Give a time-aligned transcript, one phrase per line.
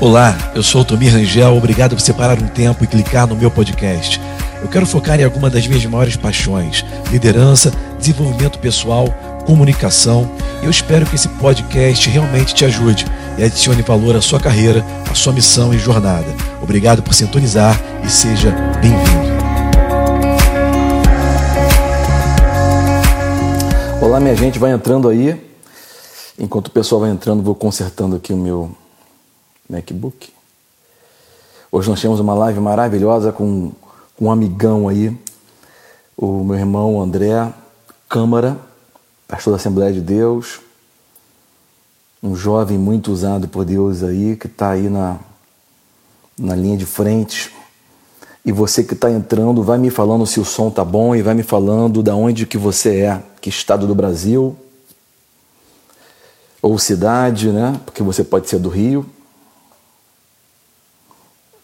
[0.00, 3.50] Olá, eu sou o Tomir Rangel, obrigado por separar um tempo e clicar no meu
[3.50, 4.20] podcast.
[4.62, 9.08] Eu quero focar em alguma das minhas maiores paixões: liderança, desenvolvimento pessoal,
[9.44, 10.30] comunicação.
[10.62, 13.06] Eu espero que esse podcast realmente te ajude
[13.36, 16.32] e adicione valor à sua carreira, à sua missão e jornada.
[16.62, 19.28] Obrigado por sintonizar e seja bem-vindo.
[24.00, 25.44] Olá, minha gente, vai entrando aí.
[26.38, 28.70] Enquanto o pessoal vai entrando, vou consertando aqui o meu
[29.68, 30.32] MacBook.
[31.70, 33.72] Hoje nós temos uma live maravilhosa com,
[34.16, 35.14] com um amigão aí,
[36.16, 37.52] o meu irmão André
[38.08, 38.56] Câmara,
[39.26, 40.60] pastor da Assembleia de Deus,
[42.22, 45.18] um jovem muito usado por Deus aí, que está aí na,
[46.38, 47.54] na linha de frente.
[48.44, 51.34] E você que está entrando, vai me falando se o som tá bom e vai
[51.34, 54.56] me falando da onde que você é, que estado do Brasil,
[56.62, 57.78] ou cidade, né?
[57.84, 59.06] Porque você pode ser do Rio.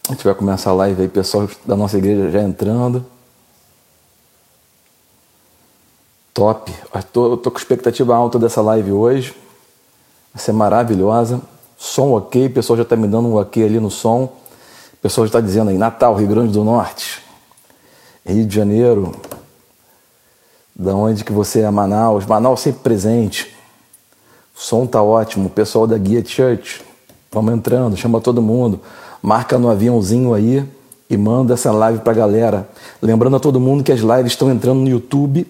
[0.06, 3.06] A gente vai começar a live aí, pessoal da nossa igreja já entrando.
[6.34, 6.70] Top.
[6.94, 9.34] Estou com expectativa alta dessa live hoje.
[10.34, 11.40] Vai ser maravilhosa.
[11.78, 14.24] Som ok, o pessoal já está me dando um ok ali no som.
[14.92, 17.22] O pessoal já está dizendo aí, Natal, Rio Grande do Norte,
[18.26, 19.14] Rio de Janeiro,
[20.76, 23.56] da onde que você é Manaus, Manaus sempre presente.
[24.54, 26.82] O som tá ótimo, o pessoal da Guia Church,
[27.32, 28.80] vamos entrando, chama todo mundo
[29.24, 30.62] marca no aviãozinho aí
[31.08, 32.68] e manda essa live para a galera.
[33.00, 35.46] Lembrando a todo mundo que as lives estão entrando no YouTube.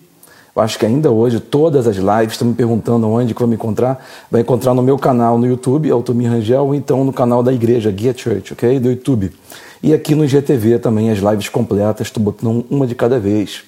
[0.54, 3.56] Eu acho que ainda hoje todas as lives estão me perguntando onde que vou me
[3.56, 4.06] encontrar.
[4.30, 7.90] Vai encontrar no meu canal no YouTube, Altomir Rangel, ou então no canal da igreja,
[7.90, 8.78] Guia Church, ok?
[8.78, 9.32] Do YouTube.
[9.82, 13.64] E aqui no GTV também as lives completas, estou botando uma de cada vez.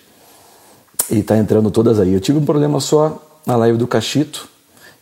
[1.10, 2.14] E tá entrando todas aí.
[2.14, 4.48] Eu tive um problema só na live do Cachito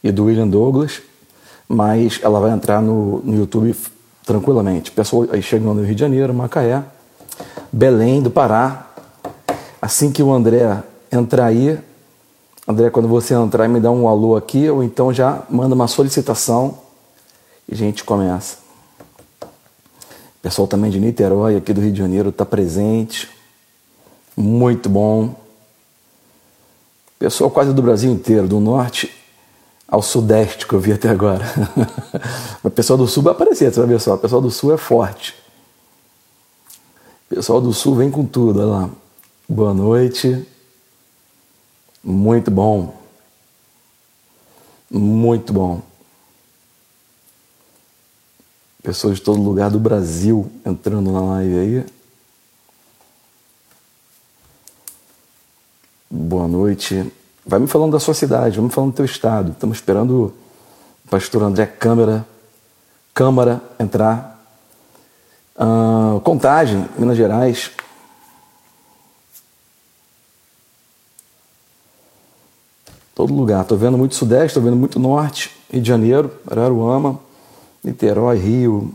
[0.02, 1.02] e do William Douglas,
[1.68, 3.76] mas ela vai entrar no, no YouTube
[4.24, 4.90] tranquilamente.
[4.90, 6.82] Pessoal aí chegando no Rio de Janeiro, Macaé,
[7.72, 8.90] Belém do Pará.
[9.80, 11.78] Assim que o André entrar aí,
[12.66, 16.78] André, quando você entrar, me dá um alô aqui, ou então já manda uma solicitação
[17.68, 18.56] e a gente começa.
[20.40, 23.28] Pessoal também de Niterói, aqui do Rio de Janeiro, está presente.
[24.36, 25.34] Muito bom.
[27.18, 29.23] Pessoal quase do Brasil inteiro, do norte
[29.94, 31.44] ao sudeste que eu vi até agora.
[32.64, 34.14] o pessoal do sul vai aparecer, você vai ver só.
[34.14, 35.36] O pessoal do sul é forte.
[37.30, 38.90] O pessoal do sul vem com tudo, olha lá.
[39.48, 40.44] Boa noite.
[42.02, 43.00] Muito bom.
[44.90, 45.80] Muito bom.
[48.82, 51.86] Pessoas de todo lugar do Brasil entrando na live aí.
[56.10, 57.12] Boa noite.
[57.46, 59.52] Vai me falando da sua cidade, me falando do teu estado.
[59.52, 60.34] Estamos esperando
[61.04, 62.26] o pastor André Câmara,
[63.12, 64.42] Câmara entrar.
[65.56, 67.70] Uh, contagem, Minas Gerais.
[73.14, 73.62] Todo lugar.
[73.62, 77.20] Estou vendo muito Sudeste, estou vendo muito Norte, Rio de Janeiro, Araruama,
[77.84, 78.92] Niterói, Rio.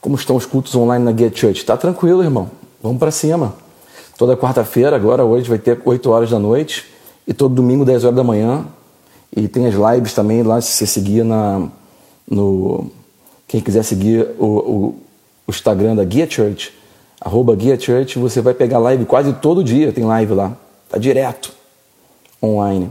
[0.00, 1.60] Como estão os cultos online na Get Church?
[1.60, 2.50] Está tranquilo, irmão.
[2.80, 3.54] Vamos para cima.
[4.16, 6.86] Toda quarta-feira, agora hoje vai ter 8 horas da noite
[7.26, 8.66] e todo domingo 10 horas da manhã.
[9.34, 11.68] E tem as lives também lá, se você seguir na,
[12.28, 12.90] no...
[13.48, 14.86] Quem quiser seguir o, o,
[15.46, 16.72] o Instagram da Guia Church,
[17.20, 20.56] arroba Guia Church, você vai pegar live quase todo dia, tem live lá.
[20.88, 21.52] Tá direto,
[22.42, 22.90] online.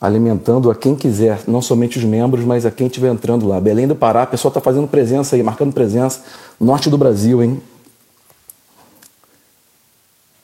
[0.00, 3.60] Alimentando a quem quiser, não somente os membros, mas a quem estiver entrando lá.
[3.60, 6.22] Belém do Pará, a pessoa está fazendo presença aí, marcando presença.
[6.60, 7.60] Norte do Brasil, hein?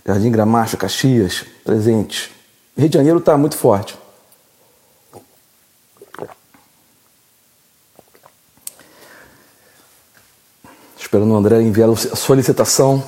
[0.05, 2.31] Jardim Gramacho, Caxias, presente.
[2.77, 3.97] Rio de Janeiro está muito forte.
[10.99, 13.05] Esperando o André enviar a solicitação.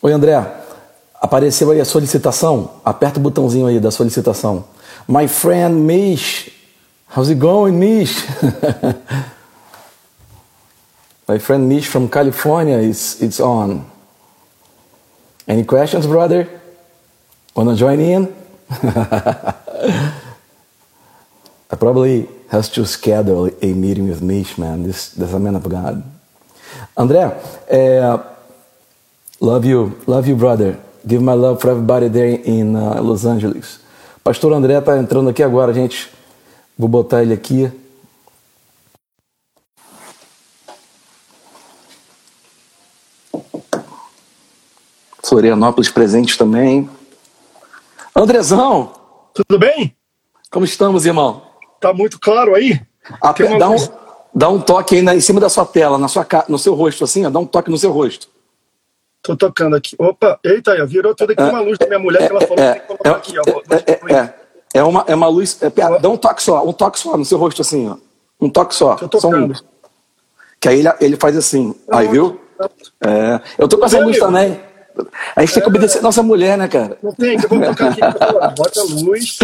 [0.00, 0.36] Oi, André.
[1.20, 2.80] Apareceu aí a solicitação?
[2.84, 4.64] Aperta o botãozinho aí da solicitação.
[5.06, 6.50] My friend Mish.
[7.14, 8.16] How's it going, Mish?
[11.28, 13.84] My friend Mish from California is it's on.
[15.48, 16.46] Any questions, brother?
[17.56, 18.34] Wanna join in?
[18.70, 19.54] I
[21.78, 24.82] probably has to schedule a meeting with Mish, man.
[24.82, 26.02] This, this a man of God.
[26.94, 27.32] André,
[27.70, 28.22] uh,
[29.40, 30.78] love you, love you, brother.
[31.06, 33.80] Give my love for everybody there in uh, Los Angeles.
[34.22, 36.10] Pastor André está entrando aqui agora, gente.
[36.78, 37.72] Vou botar ele aqui.
[45.28, 46.88] Florianópolis presente também.
[48.14, 48.92] Andrezão!
[49.34, 49.94] Tudo bem?
[50.50, 51.42] Como estamos, irmão?
[51.80, 52.80] Tá muito claro aí?
[53.22, 53.76] Ah, dá, um,
[54.34, 57.04] dá um toque aí na, em cima da sua tela, na sua, no seu rosto,
[57.04, 58.28] assim, ó, dá um toque no seu rosto.
[59.22, 59.94] Tô tocando aqui.
[59.98, 62.64] Opa, eita, aí, virou tudo aqui é, uma luz da minha mulher que ela falou
[62.64, 63.42] é, que tem que colocar é, aqui, ó.
[63.74, 64.34] É, é,
[64.74, 65.58] é, uma, é uma luz.
[65.62, 67.96] É, dá um toque só, um toque só no seu rosto, assim, ó.
[68.40, 68.94] Um toque só.
[68.94, 69.56] Tô tocando.
[69.56, 69.68] Só um.
[70.60, 71.74] Que aí ele, ele faz assim.
[71.90, 72.40] Aí, viu?
[73.04, 74.67] É, eu tô com essa luz também.
[75.34, 76.98] A gente tem que obedecer a nossa mulher, né, cara?
[77.02, 78.00] Não tem, eu vou tocar aqui.
[78.56, 79.38] Bota a luz.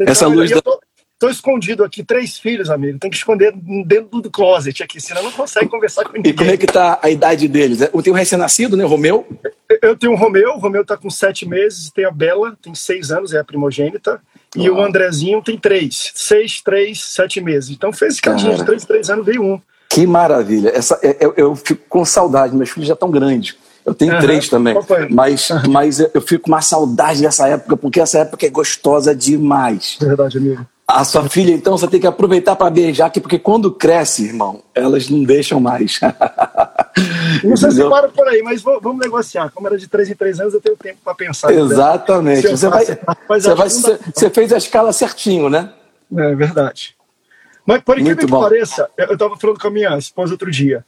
[0.00, 0.50] Essa luz.
[0.50, 0.62] Da...
[1.18, 2.98] Tô escondido aqui, três filhos, amigo.
[2.98, 3.50] Tem que esconder
[3.86, 6.32] dentro do closet aqui, senão não consegue conversar com ninguém.
[6.32, 7.80] E como é que tá a idade deles?
[7.80, 9.26] Eu tenho um recém-nascido, né, Romeu?
[9.80, 13.10] Eu tenho o Romeu, o Romeu tá com sete meses, tem a Bela, tem seis
[13.10, 14.20] anos, é a primogênita.
[14.54, 16.12] E o Andrezinho tem três.
[16.14, 17.70] Seis, três, sete meses.
[17.70, 19.60] Então fez esse cadinho de três, três anos, veio um.
[19.88, 20.70] Que maravilha.
[20.74, 23.56] Essa, eu, é, é, eu fico com saudade, meus filhos já estão grandes.
[23.86, 24.20] Eu tenho uhum.
[24.20, 24.74] três também.
[25.10, 29.96] Mas, mas eu fico com uma saudade dessa época, porque essa época é gostosa demais.
[30.00, 30.66] Verdade, amigo.
[30.88, 35.08] A sua filha, então, você tem que aproveitar para beijar, porque quando cresce, irmão, elas
[35.08, 36.00] não deixam mais.
[37.42, 39.50] Não sei se para por aí, mas vamos negociar.
[39.50, 41.52] Como era de três em três anos, eu tenho tempo para pensar.
[41.52, 42.48] Exatamente.
[42.48, 42.84] Você, vai,
[43.28, 45.70] você, vai, você fez a escala certinho, né?
[46.16, 46.96] É verdade.
[47.66, 50.84] Mas por incrível que pareça, eu estava falando com a minha esposa outro dia.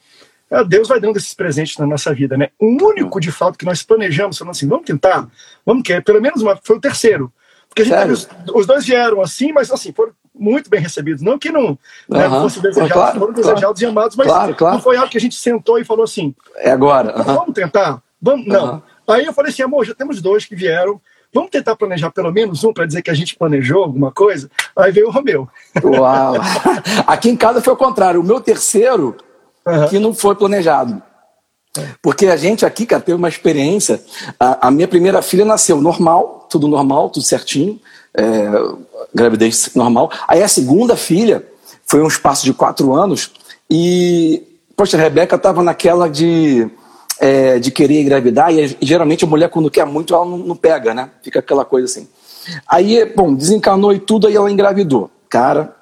[0.51, 2.49] É, Deus vai dando esses presentes na nossa vida, né?
[2.59, 5.29] O único, de fato, que nós planejamos, falando assim, vamos tentar,
[5.65, 7.33] vamos querer, pelo menos uma, foi o terceiro.
[7.69, 11.23] Porque gente, os, os, dois vieram assim, mas assim, foram muito bem recebidos.
[11.23, 11.79] Não que não
[12.09, 13.49] né, fosse desejados, claro, foram claro.
[13.49, 16.35] desejados e amados, mas claro, não foi algo que a gente sentou e falou assim:
[16.57, 17.23] é agora.
[17.23, 18.03] Vamos tentar?
[18.21, 18.83] Vamos, não.
[19.07, 21.01] Aí eu falei assim, amor, já temos dois que vieram.
[21.33, 24.51] Vamos tentar planejar pelo menos um para dizer que a gente planejou alguma coisa?
[24.75, 25.49] Aí veio o Romeu.
[25.83, 26.35] Uau!
[27.07, 28.21] Aqui em casa foi o contrário.
[28.21, 29.15] O meu terceiro,
[29.69, 29.89] uhum.
[29.89, 31.03] que não foi planejado.
[32.03, 34.03] Porque a gente aqui, cara, teve uma experiência.
[34.39, 37.79] A, a, minha primeira filha nasceu normal, tudo normal, tudo certinho,
[38.17, 38.49] é,
[39.15, 40.11] gravidez normal.
[40.27, 41.45] Aí a segunda filha
[41.87, 43.31] foi um espaço de quatro anos
[43.71, 44.43] e,
[44.77, 46.69] poxa, a Rebeca estava naquela de,
[47.21, 50.95] é, de querer engravidar e, geralmente a mulher, quando quer muito, ela não, não pega,
[50.95, 51.11] né?
[51.23, 52.09] Fica aquela coisa assim.
[52.67, 55.11] Aí, bom, desencanou e tudo, aí ela engravidou.
[55.29, 55.77] Cara,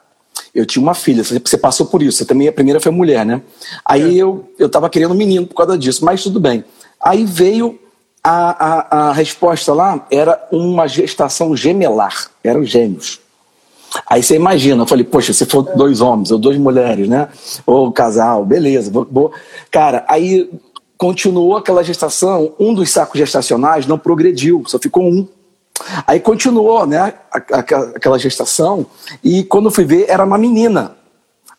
[0.57, 3.43] eu tinha uma filha, você passou por isso, você também a primeira foi mulher, né?
[3.85, 4.23] Aí é.
[4.23, 6.65] eu, eu tava querendo um menino por causa disso, mas tudo bem.
[7.01, 7.79] Aí veio
[8.25, 13.21] a, a, a resposta lá, era uma gestação gemelar, eram gêmeos.
[14.07, 17.29] Aí você imagina, eu falei, poxa, se for dois homens ou duas mulheres, né?
[17.65, 19.33] Ou casal, beleza, vou, vou.
[19.71, 20.51] Cara, aí
[20.99, 25.27] continuou aquela gestação, um dos sacos gestacionais não progrediu, só ficou um.
[26.07, 28.87] Aí continuou, né, aquela gestação,
[29.23, 30.97] e quando fui ver, era uma menina.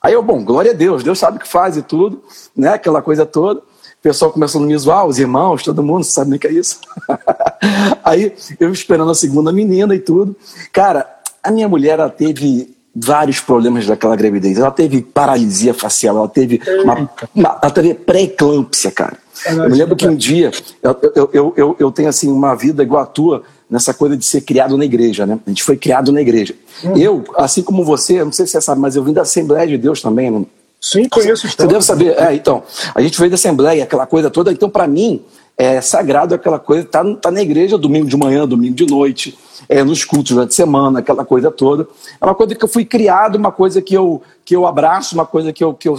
[0.02, 2.24] Aí eu, bom, glória a Deus, Deus sabe o que faz e tudo,
[2.56, 3.60] né, aquela coisa toda.
[3.60, 6.54] O pessoal começou a me zoar, os irmãos, todo mundo, sabe nem o que é
[6.54, 6.80] isso.
[8.06, 10.36] Aí eu esperando a segunda menina e tudo.
[10.72, 11.08] Cara,
[11.44, 14.58] a minha mulher, ela teve vários problemas daquela gravidez.
[14.58, 19.18] Ela teve paralisia facial, ela teve, uma, uma ela teve pré-eclâmpsia, cara.
[19.46, 22.82] Eu me lembro que um dia, eu, eu, eu, eu, eu tenho assim uma vida
[22.82, 25.40] igual a tua, nessa coisa de ser criado na igreja, né?
[25.46, 26.56] A gente foi criado na igreja.
[26.84, 26.98] Hum.
[26.98, 29.78] Eu, assim como você, não sei se você sabe, mas eu vim da Assembleia de
[29.78, 30.32] Deus também.
[30.32, 30.46] Não?
[30.80, 31.48] Sim, conheço.
[31.48, 32.18] Você deve saber.
[32.18, 32.64] É, então,
[32.96, 34.52] a gente veio da Assembleia, aquela coisa toda.
[34.52, 35.22] Então, para mim,
[35.58, 39.38] é sagrado aquela coisa, tá, tá na igreja domingo de manhã, domingo de noite,
[39.68, 41.88] é, nos cultos durante a semana, aquela coisa toda.
[42.22, 45.26] É uma coisa que eu fui criado, uma coisa que eu, que eu abraço, uma
[45.26, 45.98] coisa que eu, que eu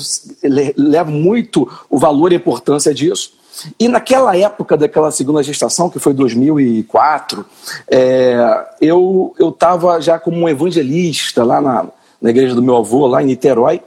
[0.77, 3.33] levo muito o valor e a importância disso.
[3.79, 7.45] E naquela época daquela segunda gestação, que foi 2004,
[7.91, 11.87] é, eu estava já como um evangelista lá na,
[12.21, 13.81] na igreja do meu avô, lá em Niterói,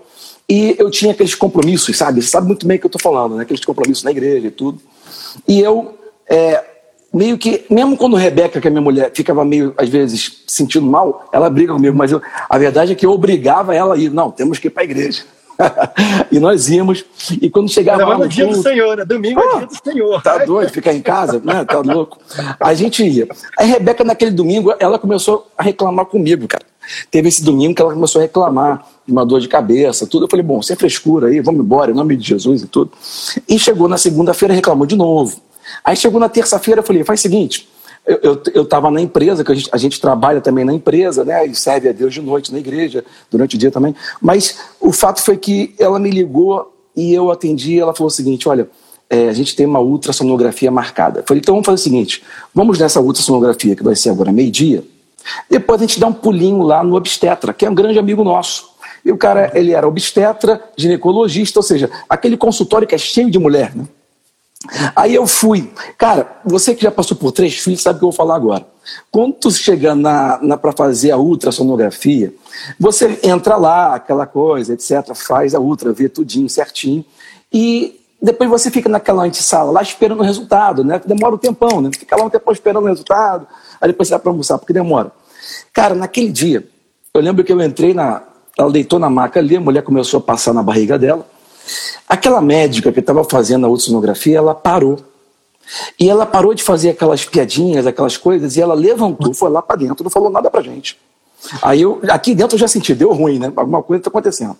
[0.50, 2.22] e eu tinha aqueles compromissos, sabe?
[2.22, 3.44] Você sabe muito bem o que eu estou falando, né?
[3.44, 4.82] aqueles compromissos na igreja e tudo.
[5.48, 5.98] E eu,
[6.30, 6.62] é,
[7.14, 11.30] meio que, mesmo quando Rebeca, que é minha mulher, ficava meio, às vezes, sentindo mal,
[11.32, 14.12] ela briga comigo, mas eu, a verdade é que eu obrigava ela a ir.
[14.12, 15.24] Não, temos que ir para a igreja.
[16.32, 17.06] e nós íamos.
[17.42, 18.18] E quando chegava lá.
[18.18, 19.06] no dia do Senhor, né?
[19.06, 20.22] Domingo é dia do Senhor.
[20.22, 21.64] Tá doido, ficar em casa, né?
[21.66, 22.20] Tá louco.
[22.60, 23.28] A gente ia.
[23.58, 26.66] A Rebeca, naquele domingo, ela começou a reclamar comigo, cara.
[27.10, 30.26] Teve esse domingo que ela começou a reclamar de uma dor de cabeça, tudo.
[30.26, 32.92] Eu falei, bom, sem frescura aí, vamos embora, em nome de Jesus e tudo.
[33.48, 35.40] E chegou na segunda-feira, reclamou de novo.
[35.84, 37.68] Aí chegou na terça-feira, eu falei, faz o seguinte,
[38.06, 41.46] eu estava na empresa, que a gente, a gente, trabalha também na empresa, né?
[41.46, 43.96] E serve a Deus de noite na igreja, durante o dia também.
[44.20, 47.80] Mas o fato foi que ela me ligou e eu atendi.
[47.80, 48.68] Ela falou o seguinte: olha,
[49.10, 51.20] é, a gente tem uma ultrassonografia marcada.
[51.20, 54.84] Eu falei, então vamos fazer o seguinte: vamos nessa ultrassonografia, que vai ser agora meio-dia.
[55.50, 58.72] Depois a gente dá um pulinho lá no obstetra, que é um grande amigo nosso.
[59.06, 63.38] E o cara, ele era obstetra, ginecologista, ou seja, aquele consultório que é cheio de
[63.38, 63.86] mulher, né?
[64.96, 65.72] Aí eu fui.
[65.98, 68.66] Cara, você que já passou por três filhos sabe o que eu vou falar agora.
[69.12, 72.34] Quando tu chega na, na para fazer a ultrassonografia,
[72.80, 77.04] você entra lá, aquela coisa, etc., faz a ultra, vê tudinho certinho,
[77.52, 81.02] e depois você fica naquela antessala lá esperando o resultado, né?
[81.06, 81.90] Demora um tempão, né?
[81.98, 83.48] Fica lá um tempão esperando o resultado,
[83.80, 85.12] aí depois você vai para almoçar, porque demora.
[85.74, 86.68] Cara, naquele dia,
[87.14, 88.24] eu lembro que eu entrei na.
[88.58, 91.26] Ela deitou na maca ali, a mulher começou a passar na barriga dela.
[92.08, 95.00] Aquela médica que estava fazendo a ultrassonografia, ela parou.
[96.00, 99.78] E ela parou de fazer aquelas piadinhas, aquelas coisas, e ela levantou, foi lá para
[99.78, 100.98] dentro, não falou nada pra gente.
[101.62, 103.52] Aí eu, aqui dentro eu já senti, deu ruim, né?
[103.56, 104.58] Alguma coisa está acontecendo.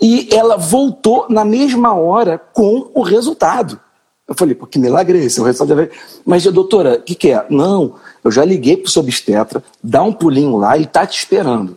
[0.00, 3.80] E ela voltou na mesma hora com o resultado.
[4.26, 5.40] Eu falei, pô, que milagre é esse?
[5.40, 5.90] O resultado é...
[6.24, 7.44] Mas, doutora, o que, que é?
[7.50, 11.76] Não, eu já liguei pro seu obstetra, dá um pulinho lá, ele tá te esperando.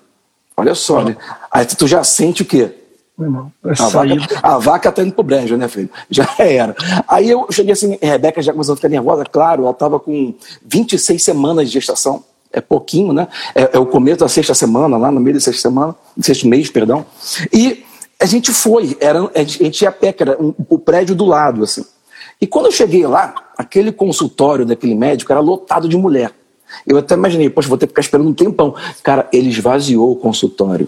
[0.56, 1.18] Olha só, né?
[1.52, 2.74] Aí tu já sente o quê?
[3.20, 5.90] Irmão, a, vaca, a vaca tá indo pro brejo, né, filho?
[6.10, 6.76] Já era.
[7.08, 11.24] Aí eu cheguei assim, Rebeca já começou a ficar nervosa, claro, ela tava com 26
[11.24, 13.28] semanas de gestação, é pouquinho, né?
[13.56, 16.70] É, é o começo da sexta semana, lá no meio da sexta semana, sexto mês,
[16.70, 17.06] perdão.
[17.52, 17.84] E
[18.20, 21.64] a gente foi, era, a gente ia a pé, era um, o prédio do lado,
[21.64, 21.84] assim.
[22.40, 26.32] E quando eu cheguei lá, aquele consultório daquele médico era lotado de mulher.
[26.86, 28.76] Eu até imaginei, poxa, vou ter que ficar esperando um tempão.
[29.02, 30.88] Cara, ele esvaziou o consultório.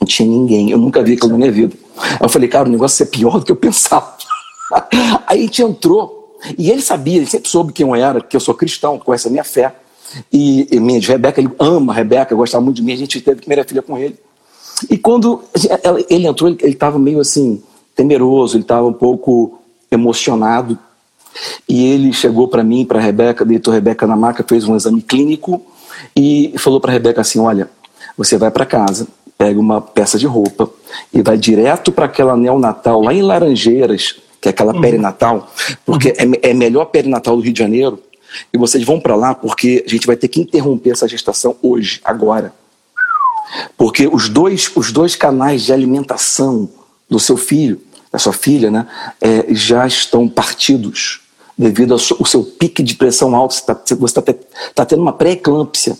[0.00, 0.70] Não tinha ninguém.
[0.70, 1.76] Eu nunca vi aquilo na minha vida.
[1.96, 4.16] Aí eu falei, cara, o negócio é pior do que eu pensava.
[5.26, 6.36] Aí a gente entrou.
[6.56, 9.30] E ele sabia, ele sempre soube quem eu era, que eu sou cristão, conhece a
[9.30, 9.74] minha fé.
[10.32, 12.92] E, e minha Rebeca, ele ama a Rebeca, gostava muito de mim.
[12.92, 14.16] A gente teve primeira filha com ele.
[14.88, 15.42] E quando
[16.08, 17.62] ele entrou, ele estava meio assim,
[17.96, 19.58] temeroso, ele estava um pouco
[19.90, 20.78] emocionado.
[21.68, 24.76] E ele chegou para mim, para a Rebeca, deitou a Rebeca na maca, fez um
[24.76, 25.60] exame clínico
[26.16, 27.68] e falou para a Rebeca assim: Olha,
[28.16, 29.06] você vai para casa,
[29.38, 30.68] pega uma peça de roupa
[31.14, 34.80] e vai direto para aquela neonatal lá em Laranjeiras, que é aquela uhum.
[34.80, 35.48] perinatal,
[35.86, 36.34] porque uhum.
[36.42, 38.00] é, é melhor perinatal do Rio de Janeiro.
[38.52, 42.00] E vocês vão para lá porque a gente vai ter que interromper essa gestação hoje,
[42.04, 42.52] agora.
[43.76, 46.68] Porque os dois, os dois canais de alimentação
[47.08, 47.80] do seu filho,
[48.12, 48.86] da sua filha, né,
[49.20, 51.20] é, já estão partidos
[51.56, 53.54] devido ao seu pique de pressão alta.
[53.54, 54.34] Você está tá,
[54.74, 55.96] tá tendo uma pré-eclâmpsia.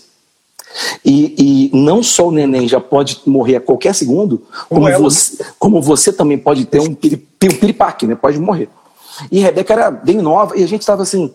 [1.03, 5.45] E, e, não só o neném já pode morrer a qualquer segundo, como, como você,
[5.57, 8.15] como você também pode ter um, um piripaque, né?
[8.15, 8.69] pode morrer.
[9.31, 11.33] E Rebeca era bem nova e a gente estava assim.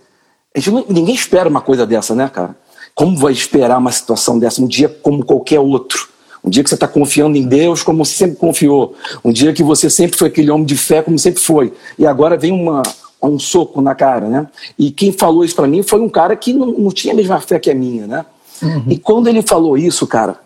[0.66, 2.56] Não, ninguém espera uma coisa dessa, né, cara?
[2.94, 6.08] Como vai esperar uma situação dessa um dia como qualquer outro?
[6.44, 8.94] Um dia que você está confiando em Deus como sempre confiou.
[9.24, 11.72] Um dia que você sempre foi aquele homem de fé como sempre foi.
[11.98, 12.82] E agora vem uma,
[13.22, 14.46] um soco na cara, né?
[14.78, 17.40] E quem falou isso para mim foi um cara que não, não, tinha a mesma
[17.40, 18.26] fé que a minha, né?
[18.62, 18.84] Uhum.
[18.88, 20.38] E quando ele falou isso, cara,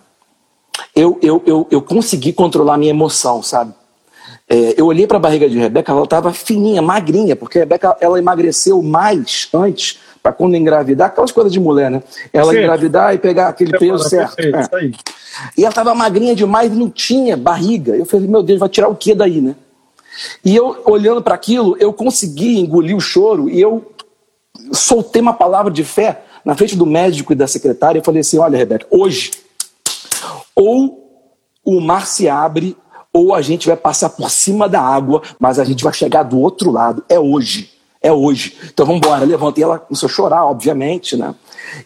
[0.95, 3.73] eu, eu, eu, eu consegui controlar a minha emoção, sabe?
[4.49, 7.97] É, eu olhei para a barriga de Rebeca, ela estava fininha, magrinha, porque a Rebeca
[8.01, 12.03] ela emagreceu mais antes para quando engravidar, aquelas coisas de mulher, né?
[12.33, 12.59] Ela certo.
[12.59, 14.37] engravidar e pegar aquele eu peso certo.
[14.37, 15.51] Perfeito, é.
[15.57, 17.95] E ela estava magrinha demais não tinha barriga.
[17.95, 19.55] Eu falei, meu Deus, vai tirar o que daí, né?
[20.45, 23.93] E eu, olhando para aquilo, eu consegui engolir o choro e eu
[24.73, 28.39] soltei uma palavra de fé na frente do médico e da secretária e falei assim:
[28.39, 29.33] olha, Rebeca, hoje,
[30.57, 31.07] ou
[31.63, 32.75] o mar se abre,
[33.13, 36.41] ou a gente vai passar por cima da água, mas a gente vai chegar do
[36.41, 37.05] outro lado.
[37.07, 37.71] É hoje.
[38.01, 38.57] É hoje.
[38.65, 39.27] Então vamos embora.
[39.27, 41.35] Levantei, ela começou a chorar, obviamente, né?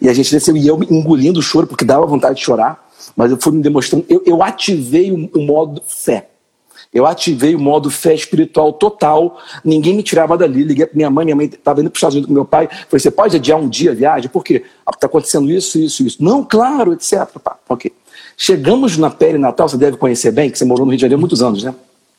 [0.00, 3.33] E a gente desceu e eu engolindo o choro, porque dava vontade de chorar, mas
[3.33, 4.07] eu fui me demonstrando.
[4.09, 6.28] Eu, eu ativei o, o modo fé.
[6.93, 10.63] Eu ativei o modo fé espiritual total, ninguém me tirava dali.
[10.63, 12.69] Liguei para minha mãe, minha mãe estava indo para os Estados Unidos com meu pai.
[12.69, 14.29] Falei, você pode adiar um dia a viagem?
[14.29, 14.63] Por quê?
[14.93, 16.23] Está acontecendo isso, isso, isso.
[16.23, 17.27] Não, claro, etc.
[17.43, 17.91] Pá, ok.
[18.37, 21.19] Chegamos na pele natal, você deve conhecer bem, que você morou no Rio de Janeiro
[21.19, 21.75] há muitos anos, né?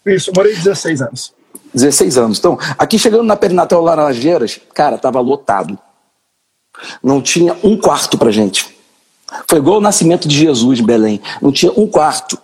[0.06, 1.34] Isso, eu morei 16 anos.
[1.74, 2.39] 16 anos.
[2.39, 5.77] Então, aqui chegando na perinatal Laranjeiras, cara, estava lotado.
[7.01, 8.75] Não tinha um quarto para gente.
[9.48, 11.22] Foi igual o nascimento de Jesus em Belém.
[11.42, 12.38] Não tinha um quarto.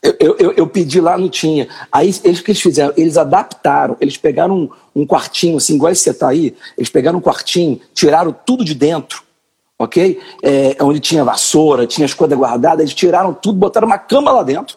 [0.00, 1.68] Eu, eu, eu, pedi lá, não tinha.
[1.90, 2.92] Aí eles que eles fizeram?
[2.96, 7.18] Eles adaptaram, eles pegaram um, um quartinho, assim, igual esse você está aí, eles pegaram
[7.18, 9.22] um quartinho, tiraram tudo de dentro,
[9.76, 10.20] ok?
[10.42, 14.44] É, onde tinha vassoura, tinha as coisas guardadas, eles tiraram tudo, botaram uma cama lá
[14.44, 14.76] dentro.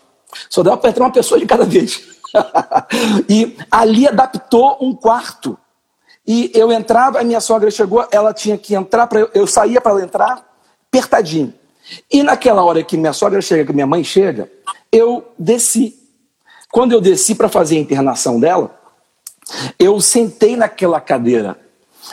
[0.50, 2.02] Só dava para entrar uma pessoa de cada vez.
[3.30, 5.58] e ali adaptou um quarto.
[6.26, 9.92] E eu entrava, a minha sogra chegou, ela tinha que entrar, pra, eu saía para
[9.92, 10.46] ela entrar,
[10.88, 11.54] apertadinho.
[12.12, 14.50] E naquela hora que minha sogra chega, que minha mãe chega,
[14.92, 15.96] eu desci.
[16.72, 18.76] Quando eu desci para fazer a internação dela,
[19.78, 21.58] eu sentei naquela cadeira.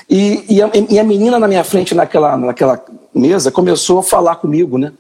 [0.09, 2.83] E, e, a, e, a, menina na minha frente, naquela, naquela
[3.15, 4.93] mesa, começou a falar comigo, né?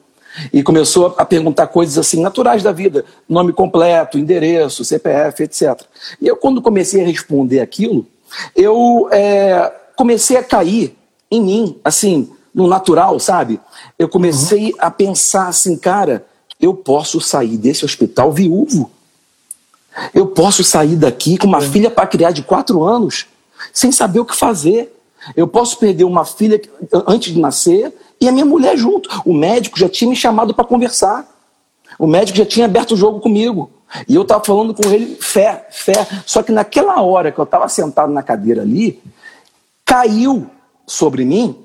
[0.52, 5.80] E começou a perguntar coisas assim, naturais da vida: nome completo, endereço, CPF, etc.
[6.20, 8.06] E eu, quando comecei a responder aquilo,
[8.54, 10.96] eu é, comecei a cair
[11.30, 13.60] em mim, assim, no natural, sabe?
[13.98, 14.78] Eu comecei uhum.
[14.78, 16.24] a pensar assim, cara,
[16.60, 18.90] eu posso sair desse hospital viúvo.
[20.12, 21.62] Eu posso sair daqui com uma é.
[21.62, 23.26] filha para criar de quatro anos,
[23.72, 24.94] sem saber o que fazer.
[25.36, 26.60] Eu posso perder uma filha
[27.06, 29.08] antes de nascer e a minha mulher junto.
[29.24, 31.26] O médico já tinha me chamado para conversar.
[31.98, 33.70] O médico já tinha aberto o jogo comigo.
[34.06, 36.06] E eu estava falando com ele, fé, fé.
[36.26, 39.02] Só que naquela hora que eu estava sentado na cadeira ali,
[39.84, 40.46] caiu
[40.86, 41.56] sobre mim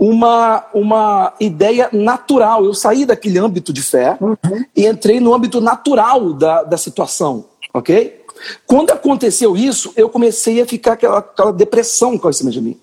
[0.00, 2.64] uma, uma ideia natural.
[2.64, 4.64] Eu saí daquele âmbito de fé uhum.
[4.74, 8.24] e entrei no âmbito natural da, da situação, ok?
[8.66, 12.80] Quando aconteceu isso, eu comecei a ficar aquela, aquela depressão com cima de mim.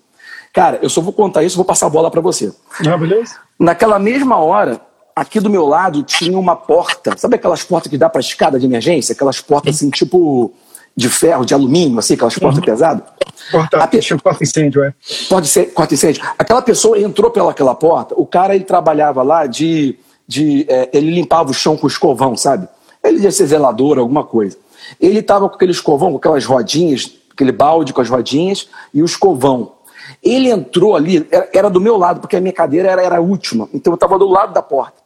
[0.52, 2.52] Cara, eu só vou contar isso, vou passar a bola para você.
[2.86, 3.34] Ah, beleza?
[3.58, 4.80] Naquela mesma hora,
[5.14, 7.18] aqui do meu lado tinha uma porta.
[7.18, 9.12] Sabe aquelas portas que dá para escada de emergência?
[9.12, 10.54] Aquelas portas assim, tipo
[10.98, 12.64] de ferro, de alumínio, assim, aquelas portas uhum.
[12.64, 13.04] pesadas?
[13.52, 14.00] Porta, pe...
[14.16, 14.92] porta incêndio, é.
[15.28, 16.20] Pode ser, porta incêndio.
[16.36, 19.96] Aquela pessoa entrou pelaquela porta, o cara ele trabalhava lá de.
[20.26, 22.66] de é, ele limpava o chão com escovão, sabe?
[23.02, 24.56] Ele ia ser zelador, alguma coisa.
[25.00, 29.04] Ele estava com aquele escovão, com aquelas rodinhas, aquele balde com as rodinhas e o
[29.04, 29.74] escovão.
[30.20, 33.20] Ele entrou ali, era, era do meu lado, porque a minha cadeira era, era a
[33.20, 34.98] última, então eu estava do lado da porta.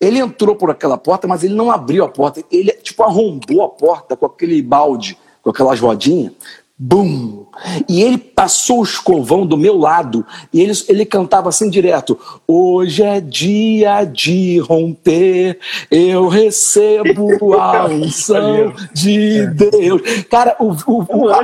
[0.00, 2.42] Ele entrou por aquela porta, mas ele não abriu a porta.
[2.50, 6.32] Ele, tipo, arrombou a porta com aquele balde, com aquelas rodinhas.
[6.78, 7.46] Bum!
[7.88, 13.02] E ele passou o escovão do meu lado e ele, ele cantava assim direto: Hoje
[13.02, 15.58] é dia de romper,
[15.90, 20.02] eu recebo a unção de Deus.
[20.30, 21.40] Cara, o, o, o a,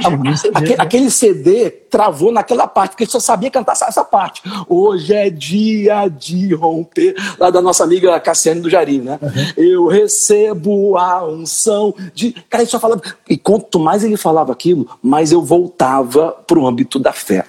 [0.54, 4.42] aquele, aquele CD travou naquela parte, porque ele só sabia cantar essa parte.
[4.66, 9.18] Hoje é dia de romper, lá da nossa amiga Cassiane do Jarim, né?
[9.20, 9.30] Uhum.
[9.56, 12.32] Eu recebo a unção de.
[12.48, 13.02] Cara, ele só falava.
[13.28, 17.46] E quanto mais ele falava aquilo, mais eu voltava para o âmbito da fé.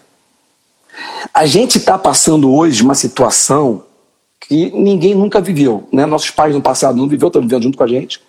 [1.34, 3.84] A gente está passando hoje uma situação
[4.40, 5.88] que ninguém nunca viveu.
[5.92, 6.06] Né?
[6.06, 8.22] Nossos pais no passado não viveram, estão vivendo junto com a gente.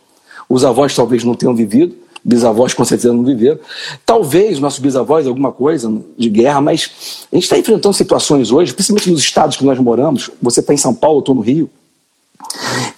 [0.48, 3.58] Os avós talvez não tenham vivido, bisavós com certeza não viveram.
[4.06, 9.10] Talvez nossos bisavós alguma coisa de guerra, mas a gente está enfrentando situações hoje, principalmente
[9.10, 10.30] nos estados que nós moramos.
[10.40, 11.68] Você está em São Paulo, eu estou no Rio,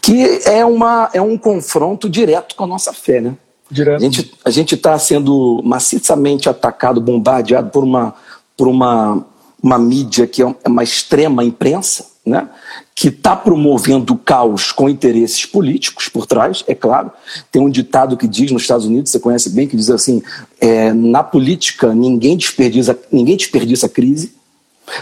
[0.00, 3.34] que é, uma, é um confronto direto com a nossa fé, né?
[3.70, 4.02] Direto.
[4.44, 8.14] A gente está sendo maciçamente atacado, bombardeado por uma,
[8.56, 9.26] por uma,
[9.62, 12.48] uma mídia que é, é uma extrema imprensa, né?
[12.94, 17.10] que está promovendo o caos com interesses políticos por trás, é claro.
[17.52, 20.22] Tem um ditado que diz nos Estados Unidos, você conhece bem, que diz assim:
[20.60, 24.32] é, na política ninguém desperdiça, ninguém desperdiça a crise,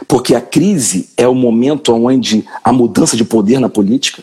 [0.08, 4.22] porque a crise é o momento onde a mudança de poder na política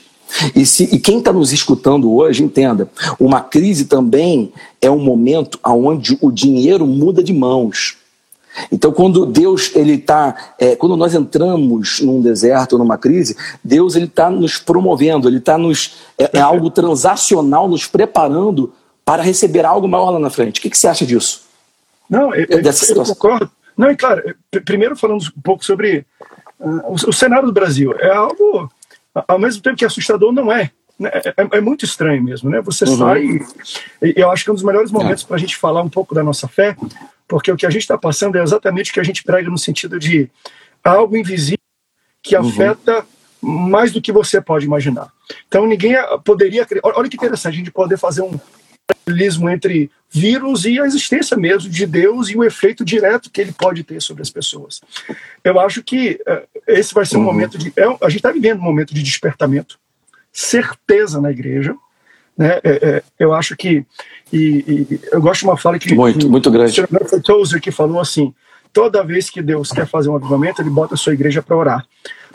[0.56, 2.89] e, se, e quem está nos escutando hoje, entenda,
[3.20, 7.98] uma crise também é um momento onde o dinheiro muda de mãos.
[8.72, 14.06] Então, quando Deus ele está, é, quando nós entramos num deserto, numa crise, Deus ele
[14.06, 18.74] está nos promovendo, ele está nos é, é, algo transacional, nos preparando
[19.06, 20.60] para receber algo maior lá na frente.
[20.60, 21.44] O que, que você acha disso?
[22.10, 23.50] Não, eu, eu, concordo.
[23.78, 26.06] Não, e claro, primeiro falando um pouco sobre
[26.60, 27.94] uh, o, o cenário do Brasil.
[27.98, 28.70] É algo
[29.13, 30.71] ao mesmo tempo que assustador não é.
[31.00, 31.10] Né?
[31.13, 32.62] É, é, é muito estranho mesmo, né?
[32.62, 32.97] Você uhum.
[32.97, 33.24] sai.
[34.02, 35.28] E eu acho que é um dos melhores momentos é.
[35.28, 36.76] para a gente falar um pouco da nossa fé,
[37.28, 39.58] porque o que a gente está passando é exatamente o que a gente prega no
[39.58, 40.30] sentido de
[40.84, 41.58] algo invisível
[42.21, 42.47] que uhum.
[42.47, 43.06] afeta
[43.41, 45.12] mais do que você pode imaginar.
[45.47, 46.67] Então ninguém poderia.
[46.84, 48.39] Olha que interessante a gente poder fazer um
[49.12, 53.52] paralelismo entre vírus e a existência mesmo de Deus e o efeito direto que ele
[53.52, 54.82] pode ter sobre as pessoas.
[55.43, 57.26] Eu acho que uh, esse vai ser um uhum.
[57.26, 57.71] momento de.
[57.76, 59.80] É, a gente está vivendo um momento de despertamento,
[60.32, 61.76] certeza na igreja.
[62.38, 62.60] Né?
[62.63, 63.86] É, é, eu acho que.
[64.32, 65.93] E, e, eu gosto de uma fala que.
[65.93, 66.82] Muito, muito grande.
[66.82, 68.34] O Tozer que falou assim:
[68.73, 71.86] toda vez que Deus quer fazer um avivamento, ele bota a sua igreja para orar.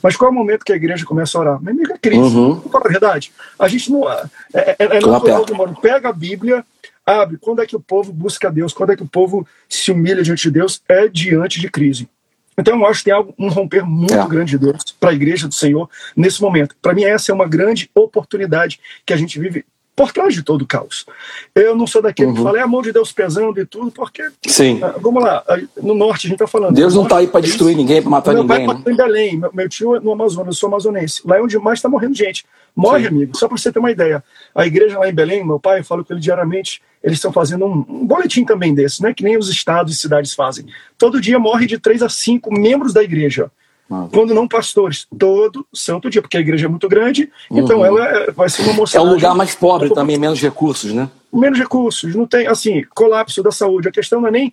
[0.03, 1.63] Mas qual é o momento que a igreja começa a orar?
[1.63, 2.37] Meu amigo, é crise.
[2.37, 2.63] Uhum.
[2.65, 3.33] Não a verdade.
[3.59, 4.09] A gente não.
[4.09, 6.65] É, é, é natural do Pega a Bíblia,
[7.05, 7.39] abre.
[7.39, 8.73] Quando é que o povo busca Deus?
[8.73, 10.83] Quando é que o povo se humilha diante de Deus?
[10.89, 12.09] É diante de crise.
[12.59, 14.29] Então eu acho que tem algo, um romper muito é.
[14.29, 16.75] grande de Deus para a igreja do Senhor nesse momento.
[16.81, 19.65] Para mim, essa é uma grande oportunidade que a gente vive
[19.97, 21.07] por trás de todo o caos.
[21.55, 22.37] Eu não sou daquele uhum.
[22.37, 24.23] que fala, é a mão de Deus pesando e tudo, porque.
[24.47, 24.75] Sim.
[24.75, 25.43] Uh, vamos lá,
[25.83, 26.75] no norte a gente está falando.
[26.75, 28.59] Deus não está aí para destruir é ninguém, para matar meu ninguém.
[28.59, 28.93] Meu pai né?
[28.93, 31.23] em Belém, meu, meu, tio é no Amazonas, eu sou amazonense.
[31.25, 32.45] Lá é onde mais está morrendo gente.
[32.77, 33.09] Morre, Sim.
[33.09, 34.23] amigo, só para você ter uma ideia.
[34.55, 37.87] A igreja lá em Belém, meu pai, fala com ele diariamente, eles estão fazendo um,
[37.89, 39.15] um, boletim também desse, né?
[39.15, 40.67] Que nem os estados e cidades fazem.
[40.99, 43.51] Todo dia morre de três a cinco membros da igreja.
[43.89, 47.59] Quando não pastores, todo santo dia, porque a igreja é muito grande, uhum.
[47.59, 48.99] então ela é, vai ser uma moça.
[48.99, 51.09] É um lugar mais pobre também, menos recursos, né?
[51.33, 53.89] Menos recursos, não tem, assim, colapso da saúde.
[53.89, 54.49] A questão não é nem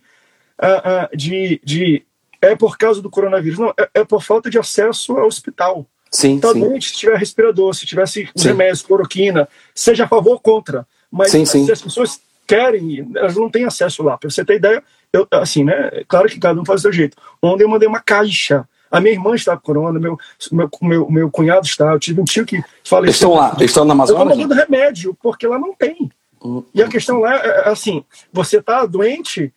[0.61, 2.03] uh, uh, de, de
[2.41, 3.57] é por causa do coronavírus.
[3.57, 5.87] Não, é, é por falta de acesso ao hospital.
[6.11, 6.59] Sim, sim.
[6.59, 10.85] doente, se tiver respirador, se tivesse remédios, cloroquina, seja a favor ou contra.
[11.11, 11.65] Mas sim, sim.
[11.65, 14.15] se as pessoas querem, elas não têm acesso lá.
[14.15, 16.03] Para você ter ideia, eu, assim, né?
[16.07, 17.17] Claro que cada um faz do seu jeito.
[17.41, 18.67] Ontem eu mandei uma caixa.
[18.93, 20.19] A minha irmã está com corona, meu,
[20.51, 21.91] meu, meu, meu cunhado está.
[21.91, 23.05] Eu tive um tio que faleceu.
[23.05, 24.21] Eles estão lá, eles estão na Amazônia?
[24.21, 26.11] Eu estou mandando remédio, porque lá não tem.
[26.45, 26.63] Hum.
[26.71, 29.51] E a questão lá é assim: você está doente,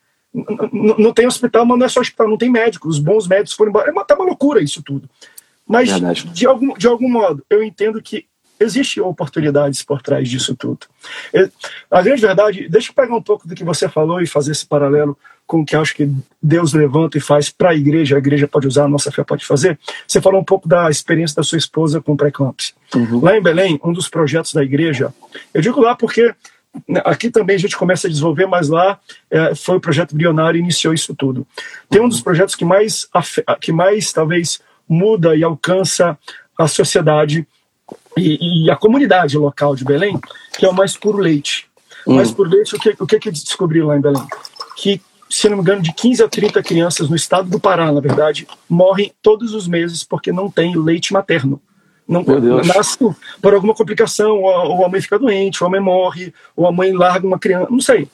[0.73, 2.89] não tem hospital, mas não é só hospital, não tem médico.
[2.89, 3.91] Os bons médicos foram embora.
[3.91, 5.07] É uma, tá uma loucura isso tudo.
[5.69, 5.91] Mas,
[6.33, 8.25] de algum, de algum modo, eu entendo que
[8.59, 10.87] existem oportunidades por trás disso tudo.
[11.91, 14.67] A grande verdade, deixa eu pegar um pouco do que você falou e fazer esse
[14.67, 16.11] paralelo com o que acho que
[16.43, 19.47] Deus levanta e faz para a igreja, a igreja pode usar, a nossa fé pode
[19.47, 19.79] fazer.
[20.07, 22.75] Você falou um pouco da experiência da sua esposa com pré-eclâmpsia.
[22.95, 23.21] Uhum.
[23.23, 25.15] Lá em Belém, um dos projetos da igreja,
[25.55, 26.35] eu digo lá porque
[26.89, 28.99] né, aqui também a gente começa a desenvolver, mas lá
[29.31, 31.47] é, foi o projeto Brionário e iniciou isso tudo.
[31.89, 33.09] Tem um dos projetos que mais,
[33.61, 36.19] que mais talvez muda e alcança
[36.59, 37.47] a sociedade
[38.17, 40.19] e, e, a comunidade local de Belém,
[40.59, 41.69] que é o Mais Puro Leite.
[42.07, 42.15] Hum.
[42.15, 44.27] Mais Puro Leite, o que, o que, que eles descobriram lá em Belém?
[44.77, 48.01] Que, se não me engano, de 15 a 30 crianças no estado do Pará, na
[48.01, 51.61] verdade, morrem todos os meses porque não tem leite materno.
[52.09, 52.25] Não
[52.65, 52.99] nasce
[53.43, 56.93] por alguma complicação, ou a, mãe fica doente, ou a mãe morre, ou a mãe
[56.93, 58.09] larga uma criança, não sei.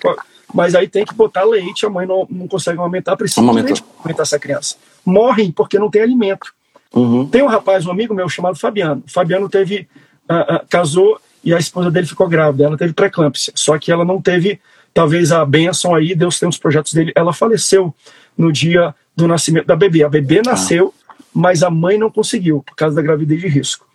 [0.54, 3.82] Mas aí tem que botar leite, a mãe não, não consegue aumentar, precisa de leite
[3.82, 4.76] para aumentar essa criança.
[5.04, 6.54] Morrem porque não tem alimento.
[6.94, 7.26] Uhum.
[7.26, 9.02] Tem um rapaz, um amigo meu chamado Fabiano.
[9.06, 9.86] Fabiano teve
[10.30, 12.64] uh, uh, casou e a esposa dele ficou grávida.
[12.64, 14.58] Ela teve pré-eclâmpsia, só que ela não teve
[14.92, 16.14] talvez a benção aí.
[16.14, 17.12] Deus tem os projetos dele.
[17.14, 17.94] Ela faleceu
[18.36, 20.04] no dia do nascimento da bebê.
[20.04, 20.50] A bebê ah.
[20.50, 20.92] nasceu,
[21.34, 23.86] mas a mãe não conseguiu por causa da gravidez de risco.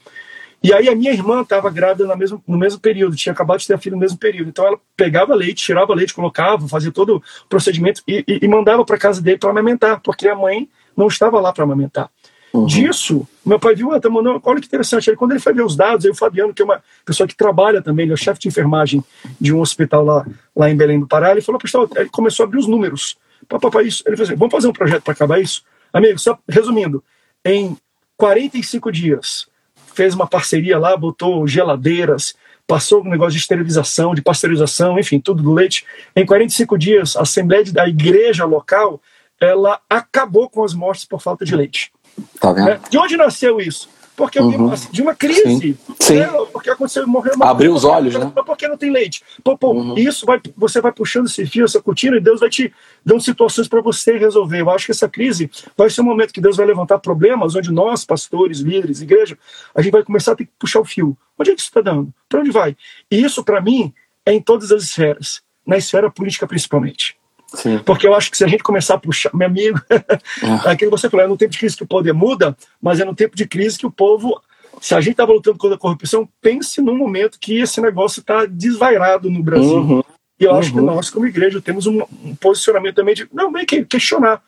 [0.64, 3.68] E aí a minha irmã estava grávida no mesmo, no mesmo período, tinha acabado de
[3.68, 4.50] ter a filha no mesmo período.
[4.50, 8.84] Então ela pegava leite, tirava leite, colocava, fazia todo o procedimento e, e, e mandava
[8.84, 12.10] para casa dele para amamentar, porque a mãe não estava lá para amamentar.
[12.54, 12.66] Uhum.
[12.66, 15.14] Disso, meu pai viu, tá mandando, olha que interessante.
[15.16, 17.82] Quando ele foi ver os dados, aí o Fabiano, que é uma pessoa que trabalha
[17.82, 19.04] também, ele é chefe de enfermagem
[19.40, 22.48] de um hospital lá, lá em Belém do Pará, ele falou, pessoal, ele começou a
[22.48, 23.18] abrir os números.
[23.48, 24.04] Papai, isso.
[24.06, 25.64] Ele falou assim, vamos fazer um projeto para acabar isso?
[25.94, 27.04] Amigo, só resumindo,
[27.46, 27.78] em
[28.18, 29.48] 45 dias,
[29.94, 32.36] fez uma parceria lá, botou geladeiras,
[32.68, 35.86] passou um negócio de esterilização, de pasteurização, enfim, tudo do leite.
[36.16, 39.02] Em 45 dias, a Assembleia da Igreja local,
[39.40, 41.92] ela acabou com as mortes por falta de leite.
[42.40, 42.66] Tá vendo?
[42.66, 42.80] Né?
[42.90, 43.90] De onde nasceu isso?
[44.18, 44.72] Porque uhum.
[44.72, 45.44] assim, de uma crise.
[45.44, 45.78] Sim.
[46.00, 46.16] Sim.
[46.16, 46.28] Né?
[46.52, 48.32] Porque aconteceu, morreu uma Abriu os olhos, né?
[48.48, 49.22] Porque não tem leite.
[49.44, 49.96] Pô, pô, uhum.
[49.96, 52.74] Isso vai, você vai puxando esse fio, essa cortina, e Deus vai te
[53.06, 54.62] dando situações para você resolver.
[54.62, 57.72] Eu acho que essa crise vai ser um momento que Deus vai levantar problemas onde
[57.72, 59.38] nós, pastores, líderes, igreja,
[59.76, 61.16] a gente vai começar a ter que puxar o fio.
[61.38, 62.12] Onde é que isso está dando?
[62.28, 62.76] Para onde vai?
[63.12, 63.94] E isso, para mim,
[64.26, 65.44] é em todas as esferas.
[65.64, 67.17] Na esfera política, principalmente.
[67.54, 67.80] Sim.
[67.80, 69.80] Porque eu acho que se a gente começar a puxar, meu amigo,
[70.44, 70.70] ah.
[70.72, 73.06] aquilo que você falou, é no tempo de crise que o poder muda, mas é
[73.06, 74.42] no tempo de crise que o povo,
[74.82, 78.46] se a gente estava lutando contra a corrupção, pense num momento que esse negócio está
[78.46, 79.78] desvairado no Brasil.
[79.78, 80.04] Uhum.
[80.40, 80.86] E eu acho que uhum.
[80.86, 84.42] nós, como igreja, temos um, um, posicionamento também de, não, bem que questionar.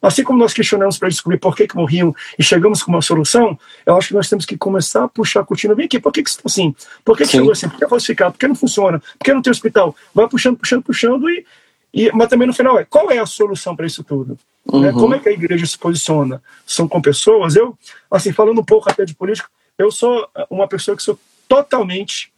[0.00, 3.58] Assim como nós questionamos para descobrir por que, que morriam e chegamos com uma solução,
[3.86, 5.74] eu acho que nós temos que começar a puxar a cortina.
[5.74, 6.76] Vem aqui, por que, que está assim?
[7.02, 7.70] Por que, que chegou assim?
[7.70, 8.32] Por que é falsificado?
[8.32, 8.98] Por que não funciona?
[9.00, 9.96] Por que não tem hospital?
[10.14, 11.46] Vai puxando, puxando, puxando e
[11.94, 14.32] e, mas também no final é qual é a solução para isso tudo?
[14.66, 14.72] Né?
[14.72, 14.80] Uhum.
[14.80, 14.92] Né?
[14.92, 16.42] Como é que a igreja se posiciona?
[16.66, 17.54] São com pessoas?
[17.54, 17.78] Eu,
[18.10, 22.32] assim, falando um pouco até de político, eu sou uma pessoa que sou totalmente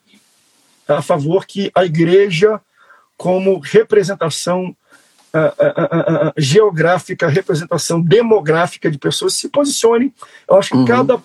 [0.86, 2.60] a favor que a igreja,
[3.16, 4.76] como representação
[6.36, 10.12] geográfica, representação demográfica de pessoas, se posicione.
[10.48, 10.84] Eu acho que uhum.
[10.84, 11.22] cada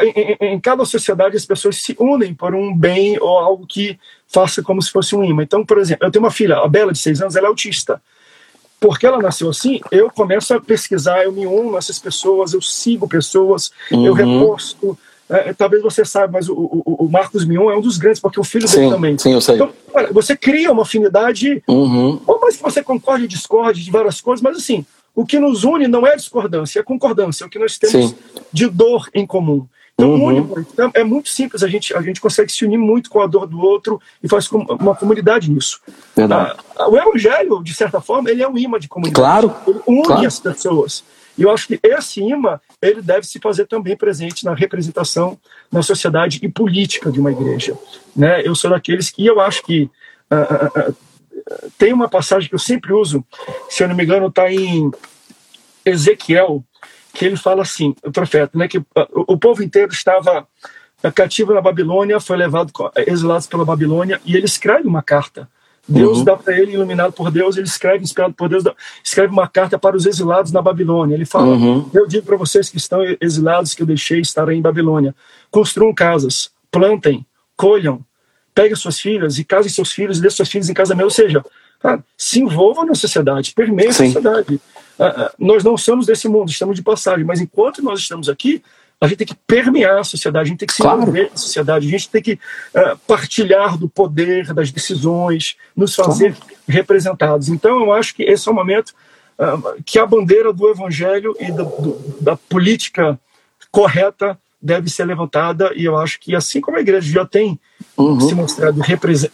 [0.00, 3.98] em, em, cada sociedade as pessoas se unem por um bem ou algo que
[4.32, 5.42] faça como se fosse um imã.
[5.42, 8.00] Então, por exemplo, eu tenho uma filha, a Bela, de seis anos, ela é autista.
[8.80, 12.60] Porque ela nasceu assim, eu começo a pesquisar, eu me uno a essas pessoas, eu
[12.60, 14.06] sigo pessoas, uhum.
[14.06, 14.98] eu reposto.
[15.30, 18.40] É, talvez você saiba, mas o, o, o, Marcos Mion é um dos grandes, porque
[18.40, 19.16] o filho sim, dele também.
[19.16, 19.54] Sim, eu sei.
[19.54, 22.20] Então, olha, você cria uma afinidade, uhum.
[22.26, 25.62] ou mais que você concorde e discorde de várias coisas, mas assim, o que nos
[25.64, 28.16] une não é discordância, é concordância, é o que nós temos sim.
[28.52, 29.66] de dor em comum.
[30.02, 30.54] Então, uhum.
[30.72, 33.46] então, é muito simples, a gente, a gente consegue se unir muito com a dor
[33.46, 35.80] do outro e faz uma comunidade nisso.
[36.16, 36.58] Verdade.
[36.76, 39.20] Ah, o evangelho, de certa forma, ele é um imã de comunidade.
[39.20, 39.54] Claro.
[39.66, 40.26] Ele une claro.
[40.26, 41.04] as pessoas.
[41.36, 45.38] E eu acho que esse imã, ele deve se fazer também presente na representação
[45.70, 47.76] na sociedade e política de uma igreja.
[48.14, 48.42] Né?
[48.44, 49.90] Eu sou daqueles que eu acho que
[50.30, 53.24] uh, uh, uh, tem uma passagem que eu sempre uso,
[53.68, 54.90] se eu não me engano, está em
[55.84, 56.62] Ezequiel
[57.12, 60.46] que ele fala assim, o profeta, né, que o, povo inteiro estava
[61.14, 62.72] cativo na Babilônia, foi levado,
[63.06, 65.48] exilados pela Babilônia, e ele escreve uma carta
[65.86, 66.24] Deus uhum.
[66.24, 68.62] dá para ele, iluminado por Deus, ele escreve, inspirado por Deus,
[69.02, 71.14] escreve uma carta para os exilados na Babilônia.
[71.14, 71.90] Ele fala: uhum.
[71.92, 75.14] Eu digo para vocês que estão exilados que eu deixei estar em Babilônia:
[75.50, 78.00] construam casas, plantem, colham,
[78.54, 81.04] peguem suas filhas e casem seus filhos e deixem seus filhos em casamento.
[81.04, 81.44] Ou seja,
[81.80, 84.60] cara, se envolvam na sociedade, permeiem a sociedade.
[84.98, 88.62] Uh, uh, nós não somos desse mundo, estamos de passagem, mas enquanto nós estamos aqui,
[89.00, 91.02] a gente tem que permear a sociedade, a gente tem que se claro.
[91.02, 96.36] envolver na sociedade, a gente tem que uh, partilhar do poder, das decisões, nos fazer
[96.36, 96.52] claro.
[96.68, 97.48] representados.
[97.48, 98.90] Então, eu acho que esse é o momento
[99.38, 103.18] uh, que a bandeira do evangelho e do, do, da política
[103.72, 107.58] correta deve ser levantada, e eu acho que, assim como a igreja já tem
[107.96, 108.20] uhum.
[108.20, 108.80] se mostrado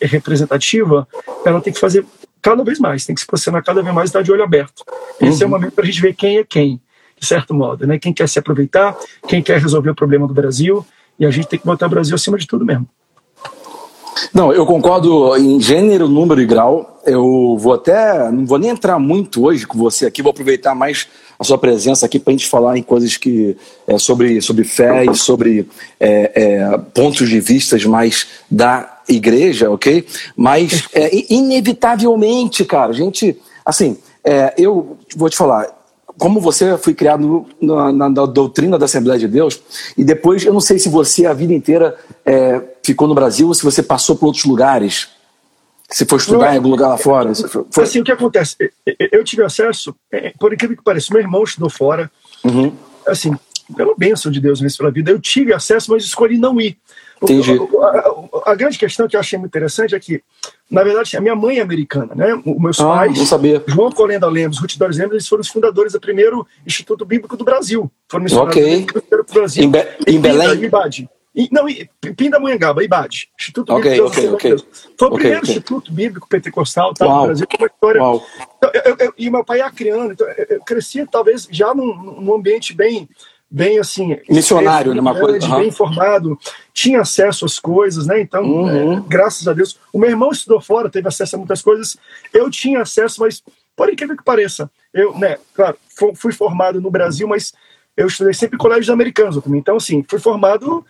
[0.01, 1.07] representativa,
[1.45, 2.07] ela tem que fazer
[2.51, 4.85] cada vez mais, tem que se posicionar cada vez mais e estar de olho aberto.
[5.21, 5.33] Esse uhum.
[5.33, 5.51] é o uhum.
[5.51, 6.81] momento para a gente ver quem é quem
[7.21, 7.99] de certo modo, né?
[7.99, 10.87] Quem quer se aproveitar, quem quer resolver o problema do Brasil,
[11.19, 12.87] e a gente tem que botar o Brasil acima de tudo mesmo.
[14.33, 17.01] Não, eu concordo em gênero, número e grau.
[17.05, 21.09] Eu vou até, não vou nem entrar muito hoje com você aqui, vou aproveitar mais
[21.39, 23.57] a sua presença aqui para a gente falar em coisas que
[23.87, 30.07] é, sobre, sobre fé e sobre é, é, pontos de vistas mais da igreja, ok?
[30.37, 35.67] Mas é, inevitavelmente, cara, a gente, assim, é, eu vou te falar,
[36.19, 39.63] como você foi criado na, na, na, doutrina da Assembleia de Deus,
[39.97, 43.55] e depois, eu não sei se você a vida inteira é, ficou no Brasil ou
[43.55, 45.09] se você passou por outros lugares,
[45.89, 47.33] se foi estudar não, em algum lugar lá fora.
[47.71, 47.85] Foi...
[47.85, 48.57] Assim, o que acontece?
[49.13, 52.11] Eu tive acesso, é, por incrível que pareça, meu irmão estudou fora,
[52.45, 52.73] uhum.
[53.07, 53.35] assim,
[53.77, 56.77] pela bênção de Deus mesmo pela vida, eu tive acesso, mas escolhi não ir.
[57.23, 57.53] Entendi.
[57.53, 60.23] A, a, a, grande questão que eu achei muito interessante é que,
[60.71, 62.35] na verdade, a minha mãe é americana, né?
[62.45, 63.19] Os meus ah, pais.
[63.67, 67.45] João Colenda Lemos, Ruth Doris Lemos, eles foram os fundadores do primeiro Instituto Bíblico do
[67.45, 67.91] Brasil.
[68.09, 68.87] Foram missionários okay.
[68.87, 69.65] do Brasil.
[69.65, 70.65] Em, Be em Belém?
[70.65, 71.09] Ibade.
[71.51, 71.67] não,
[72.15, 73.29] Pindamonhangaba, IBAD.
[73.39, 74.57] Instituto okay, Bíblico okay, okay.
[74.99, 75.51] Foi o okay, primeiro okay.
[75.51, 78.01] instituto bíblico pentecostal tá, no Brasil, com uma história.
[78.57, 82.35] Então, eu, eu, e meu pai é acriano, então eu cresci talvez já num, num
[82.35, 83.09] ambiente bem
[83.51, 85.59] bem assim missionário uma coisa uhum.
[85.61, 86.39] bem informado
[86.73, 88.21] tinha acesso às coisas né?
[88.21, 88.99] Então uhum.
[88.99, 89.79] é, graças a Deus.
[89.93, 91.97] O meu irmão estudou fora teve acesso a muitas coisas.
[92.33, 93.43] Eu tinha acesso mas
[93.75, 95.77] por incrível que pareça eu né claro
[96.15, 97.53] fui formado no Brasil mas
[97.97, 100.85] eu estudei sempre em colégios americanos então assim fui formado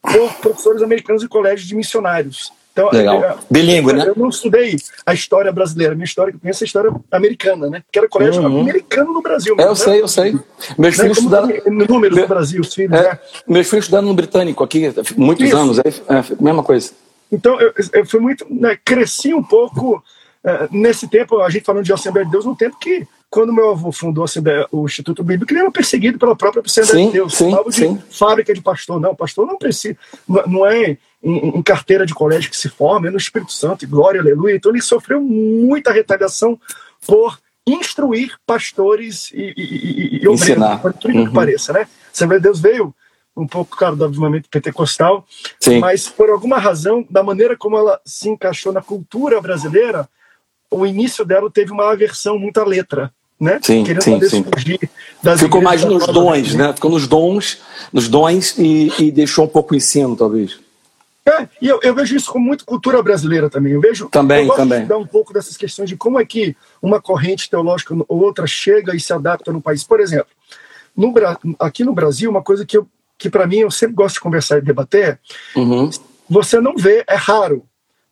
[0.00, 3.22] por professores americanos e colégios de missionários então, Legal.
[3.22, 4.08] Eu, Bilíngue, né?
[4.08, 7.84] Eu não estudei a história brasileira, minha história eu conheço é a história americana, né?
[7.90, 8.62] Que era colégio uhum.
[8.62, 9.54] americano no Brasil.
[9.56, 9.74] É, eu né?
[9.76, 10.32] sei, eu sei.
[10.76, 11.04] Meus né?
[11.04, 11.48] filhos estudaram.
[11.66, 12.24] Números Meu...
[12.24, 13.18] no Brasil, os filhos, é, né?
[13.46, 15.56] Meus filhos estudaram no britânico aqui, muitos Isso.
[15.56, 16.90] anos, é, é, mesma coisa.
[17.30, 18.44] Então, eu, eu fui muito.
[18.50, 20.02] Né, cresci um pouco
[20.42, 23.70] é, nesse tempo, a gente falando de Assembleia de Deus, no tempo que quando meu
[23.70, 24.24] avô fundou
[24.70, 27.34] o Instituto Bíblico, ele era perseguido pela própria Assembleia sim, de Deus.
[27.34, 28.02] Sim, de sim.
[28.10, 29.00] fábrica de pastor.
[29.00, 29.96] Não, pastor não precisa,
[30.46, 33.88] não é em, em, carteira de colégio que se forma, é no Espírito Santo, e
[33.88, 34.54] glória, aleluia.
[34.54, 36.58] Então ele sofreu muita retaliação
[37.06, 41.26] por instruir pastores e, e, e obreiros, por uhum.
[41.26, 41.88] que pareça, né?
[42.12, 42.94] Assembleia de Deus veio
[43.36, 45.26] um pouco, claro, do avivamento pentecostal,
[45.58, 45.80] sim.
[45.80, 50.08] mas por alguma razão, da maneira como ela se encaixou na cultura brasileira,
[50.70, 53.58] o início dela teve uma aversão muito à letra né?
[53.62, 54.44] Sim, Querendo sim, sim.
[55.38, 56.72] Ficou mais nos dons, né?
[56.72, 57.58] Ficou nos dons,
[57.92, 60.58] nos dons e, e, deixou um pouco o ensino, talvez.
[61.26, 63.72] É, e eu, eu, vejo isso como muito cultura brasileira também.
[63.72, 64.78] Eu vejo também, eu gosto também.
[64.78, 68.46] de estudar um pouco dessas questões de como é que uma corrente teológica ou outra
[68.46, 69.82] chega e se adapta no país.
[69.82, 70.28] Por exemplo,
[70.94, 71.14] no,
[71.58, 74.58] aqui no Brasil, uma coisa que, eu, que para mim eu sempre gosto de conversar
[74.58, 75.18] e debater,
[75.56, 75.88] uhum.
[76.28, 77.64] você não vê, é raro,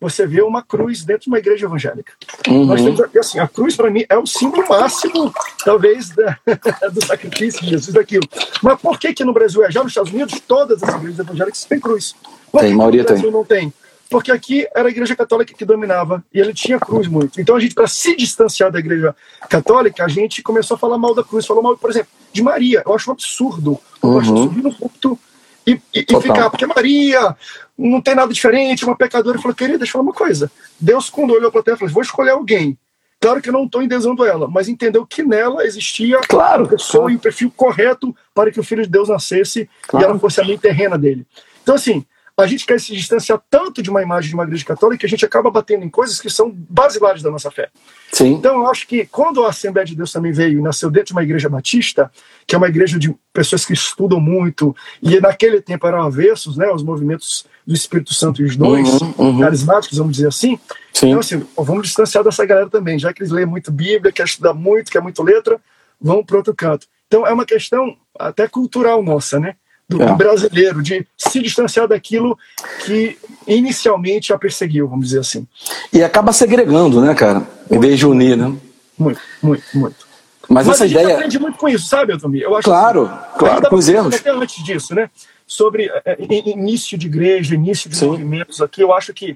[0.03, 2.13] você vê uma cruz dentro de uma igreja evangélica.
[2.49, 2.65] Uhum.
[2.65, 5.33] Nós temos, assim, a cruz, para mim, é o símbolo máximo,
[5.65, 6.37] talvez, da,
[6.93, 8.27] do sacrifício de Jesus, daquilo.
[8.61, 9.71] Mas por que que no Brasil é?
[9.71, 12.17] Já nos Estados Unidos, todas as igrejas evangélicas têm cruz.
[12.61, 13.31] Tem, maioria tem.
[13.31, 13.73] não tem?
[14.11, 17.41] Porque aqui era a igreja católica que dominava e ele tinha cruz muito.
[17.41, 19.17] Então a gente, para se distanciar da igreja
[19.49, 21.47] católica, a gente começou a falar mal da cruz.
[21.47, 22.83] Falou mal, por exemplo, de Maria.
[22.85, 23.81] Eu acho um absurdo.
[24.03, 24.19] Eu uhum.
[24.19, 25.19] acho subir no púlpito
[25.67, 27.35] e, e, e, ficar, porque Maria
[27.79, 29.37] não tem nada diferente, uma pecadora.
[29.37, 30.51] Ele falou, querida, deixa eu falar uma coisa.
[30.79, 32.77] Deus, quando olhou para terra, falou: vou escolher alguém.
[33.21, 37.03] Claro que eu não estou endezando ela, mas entendeu que nela existia claro, a pessoa
[37.03, 37.13] claro.
[37.13, 40.05] e o perfil correto para que o Filho de Deus nascesse claro.
[40.05, 41.25] e ela fosse a mãe terrena dele.
[41.63, 42.05] Então, assim,
[42.37, 45.09] a gente quer se distanciar tanto de uma imagem de uma igreja católica que a
[45.09, 47.69] gente acaba batendo em coisas que são basilares da nossa fé.
[48.11, 48.33] Sim.
[48.33, 51.13] Então, eu acho que quando a Assembleia de Deus também veio e nasceu dentro de
[51.13, 52.11] uma igreja batista,
[52.47, 56.71] que é uma igreja de pessoas que estudam muito, e naquele tempo eram avessos, né,
[56.73, 59.41] os movimentos do Espírito Santo e os dons uhum, uhum.
[59.41, 60.59] carismáticos, vamos dizer assim.
[60.93, 61.09] Sim.
[61.09, 64.55] Então, assim, vamos distanciar dessa galera também, já que eles leem muito Bíblia, quer estudar
[64.55, 65.61] muito, quer muito letra,
[66.01, 66.87] vão para outro canto.
[67.07, 69.57] Então, é uma questão até cultural nossa, né?
[69.93, 70.15] Do, é.
[70.15, 72.39] brasileiro, de se distanciar daquilo
[72.85, 75.47] que inicialmente a perseguiu, vamos dizer assim.
[75.93, 77.43] E acaba segregando, né, cara?
[77.71, 78.55] Em vez de unir, né?
[78.99, 80.13] Muito, muito, muito.
[80.49, 81.07] Mas, Mas essa a ideia.
[81.07, 82.35] gente aprende muito com isso, sabe, Elton?
[82.35, 84.15] Eu acho claro, assim, claro, com os erros.
[84.15, 85.09] Até antes disso, né?
[85.47, 88.07] Sobre é, início de igreja, início de Sim.
[88.07, 89.33] movimentos aqui, eu acho que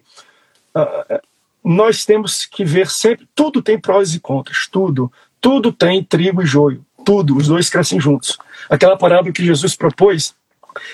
[0.77, 1.21] uh,
[1.64, 3.27] nós temos que ver sempre.
[3.35, 5.11] Tudo tem prós e contras, tudo.
[5.40, 7.37] Tudo tem trigo e joio, tudo.
[7.37, 8.37] Os dois crescem juntos.
[8.69, 10.35] Aquela parada que Jesus propôs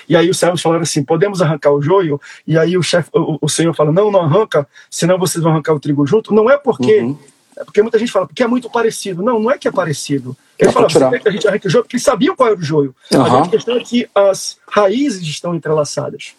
[0.08, 2.20] e aí os servos falaram assim: podemos arrancar o joio?
[2.46, 5.74] E aí o chefe, o, o, Senhor fala: não, não arranca, senão vocês vão arrancar
[5.74, 6.34] o trigo junto.
[6.34, 7.00] Não é porque.
[7.00, 7.18] Uhum.
[7.54, 9.22] É porque muita gente fala, porque é muito parecido.
[9.22, 10.34] Não, não é que é parecido.
[10.58, 12.62] Ele fala, você que a gente arranca o joio, porque eles sabiam qual era o
[12.62, 12.94] joio.
[13.12, 13.42] Uhum.
[13.42, 16.34] A questão é que as raízes estão entrelaçadas.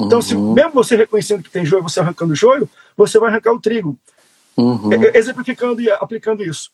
[0.00, 0.22] Então, uhum.
[0.22, 3.60] se mesmo você reconhecendo que tem joio, você arrancando o joio, você vai arrancar o
[3.60, 3.96] trigo.
[4.56, 4.90] Uhum.
[5.12, 6.70] Exemplificando e aplicando isso.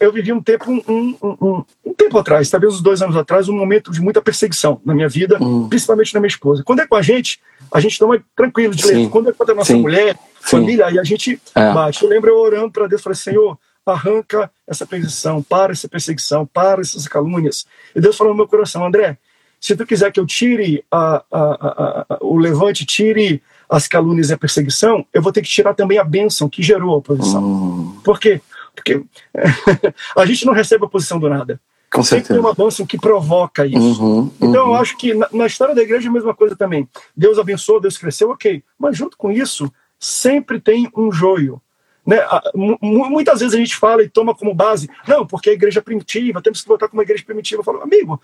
[0.00, 3.48] Eu vivi um tempo, um, um, um, um, tempo atrás, talvez uns dois anos atrás,
[3.48, 5.68] um momento de muita perseguição na minha vida, uhum.
[5.68, 6.64] principalmente na minha esposa.
[6.64, 7.40] Quando é com a gente,
[7.72, 9.08] a gente toma tranquilo de ler.
[9.08, 9.80] Quando é com a nossa Sim.
[9.80, 10.20] mulher, Sim.
[10.40, 11.72] família, aí a gente é.
[11.72, 12.02] bate.
[12.02, 13.56] Eu lembro eu orando para Deus, falei, Senhor,
[13.86, 17.66] arranca essa perseguição, para essa perseguição, para essas calúnias.
[17.94, 19.16] E Deus falou no meu coração, André,
[19.60, 23.40] se tu quiser que eu tire a, a, a o levante, tire
[23.72, 26.92] as calúnias e a perseguição, eu vou ter que tirar também a bênção que gerou
[26.92, 27.42] a oposição.
[27.42, 28.00] Hum.
[28.04, 28.40] Por quê?
[28.74, 29.02] Porque
[30.16, 31.58] a gente não recebe a oposição do nada.
[31.90, 34.02] Com Sempre tem uma bênção que provoca isso.
[34.02, 34.32] Uhum, uhum.
[34.40, 36.88] Então eu acho que na, na, história da igreja é a mesma coisa também.
[37.16, 38.62] Deus abençoou, Deus cresceu, ok.
[38.78, 41.60] Mas junto com isso, sempre tem um joio.
[42.06, 42.18] Né?
[42.54, 46.42] Muitas vezes a gente fala e toma como base, não, porque a igreja é primitiva,
[46.42, 47.60] temos que voltar como uma igreja primitiva.
[47.60, 48.20] Eu falo, amigo,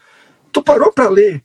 [0.53, 1.43] tu parou para ler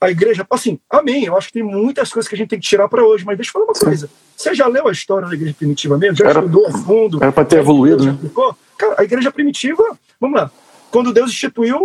[0.00, 1.24] a igreja, assim, amém.
[1.24, 3.36] Eu acho que tem muitas coisas que a gente tem que tirar para hoje, mas
[3.36, 4.10] deixa eu falar uma coisa.
[4.36, 6.16] Você já leu a história da igreja primitiva mesmo?
[6.16, 7.22] Já era, estudou a fundo?
[7.22, 8.18] Era para ter evoluído, né?
[8.76, 9.82] Cara, a igreja primitiva,
[10.20, 10.50] vamos lá.
[10.90, 11.78] Quando Deus instituiu,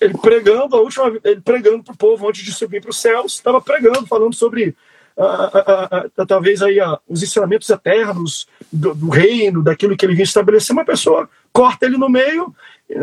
[0.00, 3.34] ele pregando, a última ele pregando para o povo antes de subir para os céus,
[3.34, 4.74] estava pregando, falando sobre
[6.26, 11.28] talvez aí os ensinamentos eternos do, do, reino, daquilo que ele vinha estabelecer, uma pessoa
[11.52, 12.54] corta ele no meio,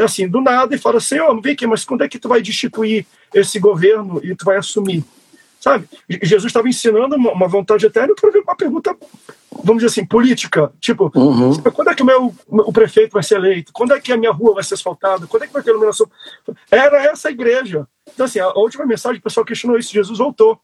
[0.03, 2.27] assim, do nada, e fala assim, ó, oh, vem aqui, mas quando é que tu
[2.27, 5.03] vai destituir esse governo e tu vai assumir?
[5.59, 5.87] Sabe?
[6.21, 8.95] Jesus estava ensinando uma, vontade eterna para ver uma pergunta,
[9.63, 10.71] vamos dizer assim, política.
[10.79, 11.59] Tipo, uhum.
[11.73, 13.73] quando é que o meu o prefeito vai ser eleito?
[13.73, 15.25] Quando é que a minha rua vai ser asfaltada?
[15.25, 16.09] Quando é que vai ter iluminação?
[16.69, 17.87] Era essa a igreja.
[18.13, 19.91] Então, assim, a última mensagem, o pessoal questionou isso.
[19.91, 20.59] Jesus voltou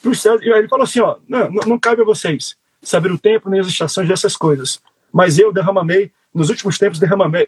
[0.00, 0.40] para os céus.
[0.42, 3.60] E aí ele falou assim: ó, não, não cabe a vocês saber o tempo nem
[3.60, 4.80] as estações dessas coisas.
[5.12, 7.46] Mas eu derramei, nos últimos tempos, derramei,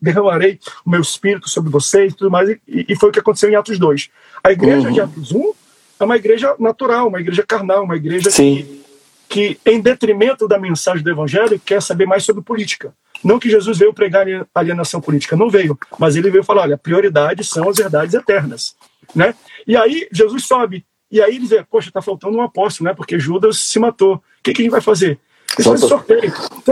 [0.00, 2.48] derramarei o meu espírito sobre vocês e tudo mais.
[2.48, 4.10] E, e foi o que aconteceu em Atos 2.
[4.42, 4.92] A igreja uhum.
[4.92, 5.52] de Atos 1
[6.00, 8.82] é uma igreja natural, uma igreja carnal, uma igreja que,
[9.28, 12.94] que, em detrimento da mensagem do evangelho, quer saber mais sobre política.
[13.22, 17.48] Não que Jesus veio pregar alienação política, não veio, mas ele veio falar: olha, prioridades
[17.48, 18.74] são as verdades eternas.
[19.14, 19.34] Né?
[19.66, 22.94] E aí Jesus sobe e aí eles dizem, poxa, está faltando um apóstolo, né?
[22.94, 24.14] Porque Judas se matou.
[24.14, 25.18] O que, que a gente vai fazer?
[25.58, 25.76] Então,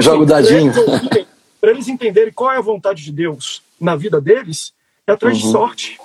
[0.01, 0.73] Joga o assim, dadinho.
[1.61, 4.73] Para eles entenderem qual é a vontade de Deus na vida deles,
[5.07, 5.45] é atrás uhum.
[5.45, 5.99] de sorte.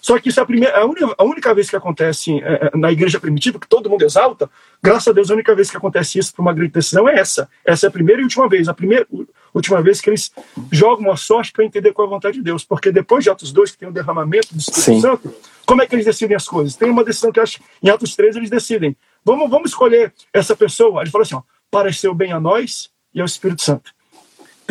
[0.00, 2.76] Só que isso é a, primeira, a, única, a única vez que acontece é, é,
[2.76, 4.48] na igreja primitiva, que todo mundo exalta,
[4.82, 7.48] graças a Deus, a única vez que acontece isso para uma grande decisão é essa.
[7.64, 8.66] Essa é a primeira e última vez.
[8.66, 9.06] A primeira
[9.52, 10.32] última vez que eles
[10.72, 12.64] jogam a sorte para entender qual é a vontade de Deus.
[12.64, 15.00] Porque depois de Atos 2, que tem o derramamento do Espírito Sim.
[15.00, 15.34] Santo,
[15.66, 16.76] como é que eles decidem as coisas?
[16.76, 18.96] Tem uma decisão que acho, em Atos 3 eles decidem.
[19.22, 21.02] Vamos, vamos escolher essa pessoa.
[21.02, 23.92] Ele fala assim: ó, pareceu bem a nós e ao Espírito Santo.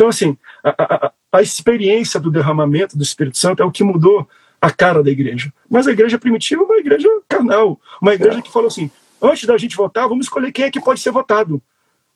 [0.00, 0.34] Então, assim,
[0.64, 4.26] a, a, a experiência do derramamento do Espírito Santo é o que mudou
[4.58, 5.52] a cara da igreja.
[5.68, 9.58] Mas a igreja primitiva é uma igreja carnal, uma igreja que falou assim: antes da
[9.58, 11.60] gente votar, vamos escolher quem é que pode ser votado.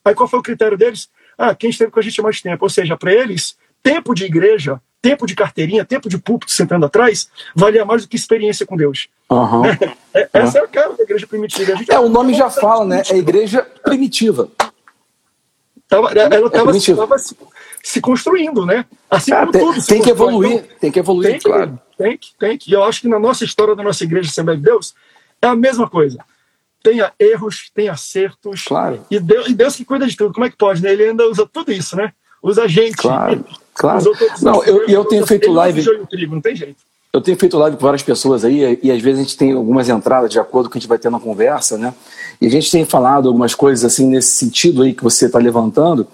[0.03, 1.11] Aí qual foi o critério deles?
[1.37, 2.65] Ah, quem esteve com a gente mais tempo.
[2.65, 7.29] Ou seja, para eles, tempo de igreja tempo de carteirinha, tempo de púlpito sentando atrás,
[7.55, 9.07] valia mais do que experiência com Deus.
[9.29, 9.61] Uhum.
[10.15, 10.63] É, essa uhum.
[10.63, 11.73] é a cara da igreja primitiva.
[11.89, 13.03] é, o nome já fala, né?
[13.11, 14.49] É igreja primitiva.
[15.87, 17.37] Tava, ela estava é se,
[17.83, 18.85] se, construindo, né?
[19.09, 19.85] Assim como tem, tudo.
[19.85, 21.79] Tem que evoluir, então, tem que evoluir, tem que, claro.
[21.97, 22.71] Tem que, tem que.
[22.71, 24.95] E eu acho que na nossa história da nossa igreja Assembleia de Deus
[25.41, 26.19] é a mesma coisa.
[26.81, 28.63] Tenha erros, tem acertos.
[28.63, 29.05] Claro.
[29.09, 30.33] E Deus, e Deus que cuida de tudo.
[30.33, 30.91] Como é que pode, né?
[30.91, 32.13] Ele ainda usa tudo isso, né?
[32.41, 32.97] Usa a gente.
[32.97, 33.45] Claro.
[33.73, 34.11] Claro.
[34.41, 35.83] Não, eu, eu tenho feito live.
[36.29, 36.77] Não tem jeito.
[37.15, 39.87] Eu tenho feito live com várias pessoas aí, e às vezes a gente tem algumas
[39.87, 41.93] entradas de acordo com o que a gente vai ter na conversa, né?
[42.41, 46.05] E a gente tem falado algumas coisas assim nesse sentido aí que você está levantando,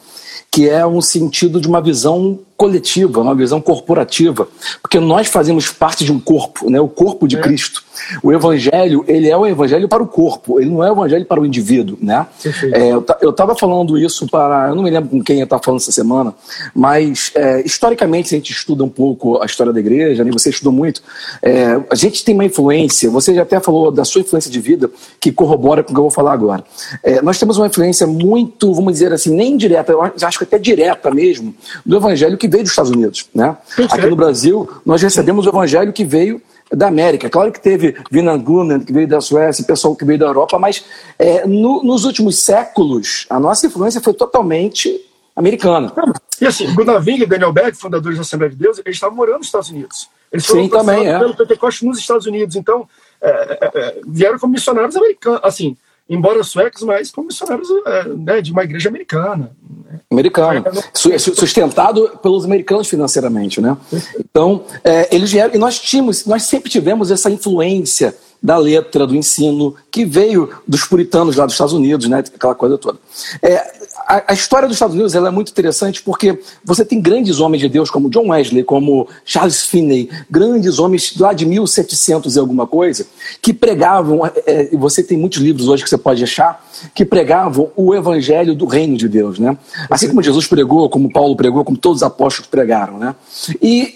[0.52, 4.48] que é um sentido de uma visão coletiva, uma visão corporativa,
[4.84, 6.80] porque nós fazemos parte de um corpo, né?
[6.80, 7.42] o corpo de é.
[7.42, 7.84] Cristo.
[8.22, 11.42] O evangelho, ele é o evangelho para o corpo, ele não é o evangelho para
[11.42, 12.26] o indivíduo, né?
[12.74, 12.92] É,
[13.22, 15.92] eu estava falando isso para, eu não me lembro com quem eu estava falando essa
[15.92, 16.34] semana,
[16.74, 20.32] mas é, historicamente, se a gente estuda um pouco a história da igreja, né?
[20.32, 21.02] você estudou muito,
[21.42, 24.90] é, a gente tem uma influência, você já até falou da sua influência de vida,
[25.20, 26.64] que corrobora com o que eu vou falar agora.
[27.04, 30.58] É, nós temos uma influência muito, vamos dizer assim, nem direta, eu acho que até
[30.58, 31.54] direta mesmo,
[31.86, 33.58] do evangelho que veio dos Estados Unidos, né?
[33.90, 36.42] Aqui no Brasil, nós recebemos o evangelho que veio
[36.72, 37.30] da América.
[37.30, 40.86] Claro que teve Vinangunen, que veio da Suécia, pessoal que veio da Europa, mas
[41.18, 45.02] é, no, nos últimos séculos, a nossa influência foi totalmente
[45.36, 45.94] americana.
[46.40, 49.40] E assim, Gunnar Wing e Daniel Berg, fundadores da Assembleia de Deus, eles estavam morando
[49.40, 50.10] nos Estados Unidos.
[50.32, 51.20] Eles foram Sim, também, é.
[51.20, 52.56] pelo Pentecoste nos Estados Unidos.
[52.56, 52.88] Então,
[53.22, 55.76] é, é, é, vieram como missionários americanos, assim,
[56.12, 59.52] embora suecos, mas como missionários é, né, de uma igreja americana.
[59.90, 60.00] Né?
[60.12, 60.64] Americana.
[60.94, 63.78] Sustentado pelos americanos financeiramente, né?
[64.20, 69.16] Então, é, eles vieram, e nós tínhamos, nós sempre tivemos essa influência da letra, do
[69.16, 72.20] ensino, que veio dos puritanos lá dos Estados Unidos, né?
[72.20, 73.00] Aquela coisa toda.
[73.42, 73.81] É,
[74.12, 77.70] a, a, história dos Estados Unidos é muito interessante porque você tem grandes homens de
[77.70, 83.08] Deus como John Wesley, como Charles Finney, grandes homens lá de 1700 e alguma coisa,
[83.42, 86.62] que pregavam, é, é, você tem muitos livros hoje que você pode achar,
[86.94, 89.58] que pregavam o evangelho do reino de Deus, né?
[89.90, 93.16] Assim como Jesus pregou, como Paulo pregou, como todos os apóstolos pregaram, né?
[93.62, 93.96] E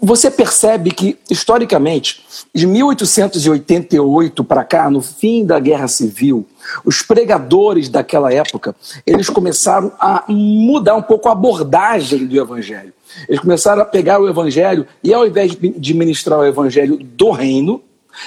[0.00, 6.46] você percebe que, historicamente, de 1888 para cá, no fim da Guerra Civil,
[6.84, 8.74] os pregadores daquela época,
[9.06, 12.92] eles começaram a mudar um pouco a abordagem do evangelho.
[13.28, 17.82] Eles começaram a pegar o evangelho e ao invés de ministrar o evangelho do reino,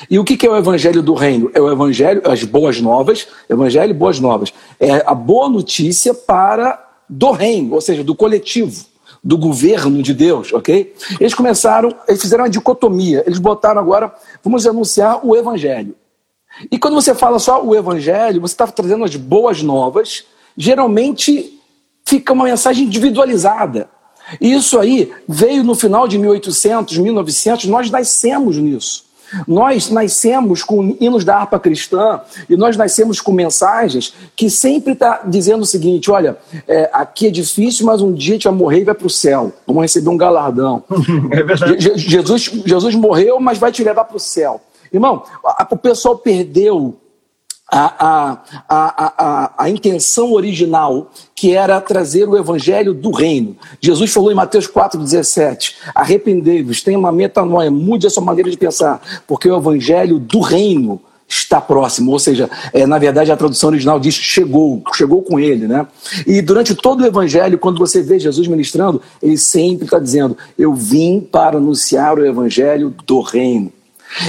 [0.10, 1.50] e o que é o evangelho do reino?
[1.54, 4.54] É o evangelho, as boas novas, evangelho boas novas.
[4.80, 8.86] É a boa notícia para do reino, ou seja, do coletivo,
[9.24, 10.94] do governo de Deus, ok?
[11.20, 13.24] Eles começaram, eles fizeram uma dicotomia.
[13.26, 14.14] Eles botaram agora,
[14.44, 15.96] vamos anunciar o evangelho.
[16.72, 20.26] E quando você fala só o evangelho, você está trazendo as boas novas,
[20.58, 21.60] geralmente
[22.06, 23.90] fica uma mensagem individualizada.
[24.40, 29.10] E isso aí veio no final de 1800, 1900, nós nascemos nisso.
[29.48, 35.22] Nós nascemos com hinos da harpa cristã e nós nascemos com mensagens que sempre está
[35.26, 36.38] dizendo o seguinte: olha,
[36.68, 39.10] é, aqui é difícil, mas um dia a gente vai morrer e vai para o
[39.10, 39.54] céu.
[39.68, 40.84] Vamos receber um galardão.
[41.32, 42.00] É verdade.
[42.00, 44.60] Jesus, Jesus morreu, mas vai te levar para o céu.
[44.92, 46.98] Irmão, a, o pessoal perdeu
[47.72, 53.56] a, a, a, a, intenção original, que era trazer o evangelho do reino.
[53.80, 59.00] Jesus falou em Mateus 4,17: arrependei-vos, tenha uma metanoia, mude a sua maneira de pensar,
[59.28, 64.00] porque o evangelho do reino está próximo, ou seja, é, na verdade a tradução original
[64.00, 65.86] diz chegou, chegou com ele, né?
[66.26, 70.74] E durante todo o evangelho, quando você vê Jesus ministrando, ele sempre está dizendo: Eu
[70.74, 73.72] vim para anunciar o evangelho do reino.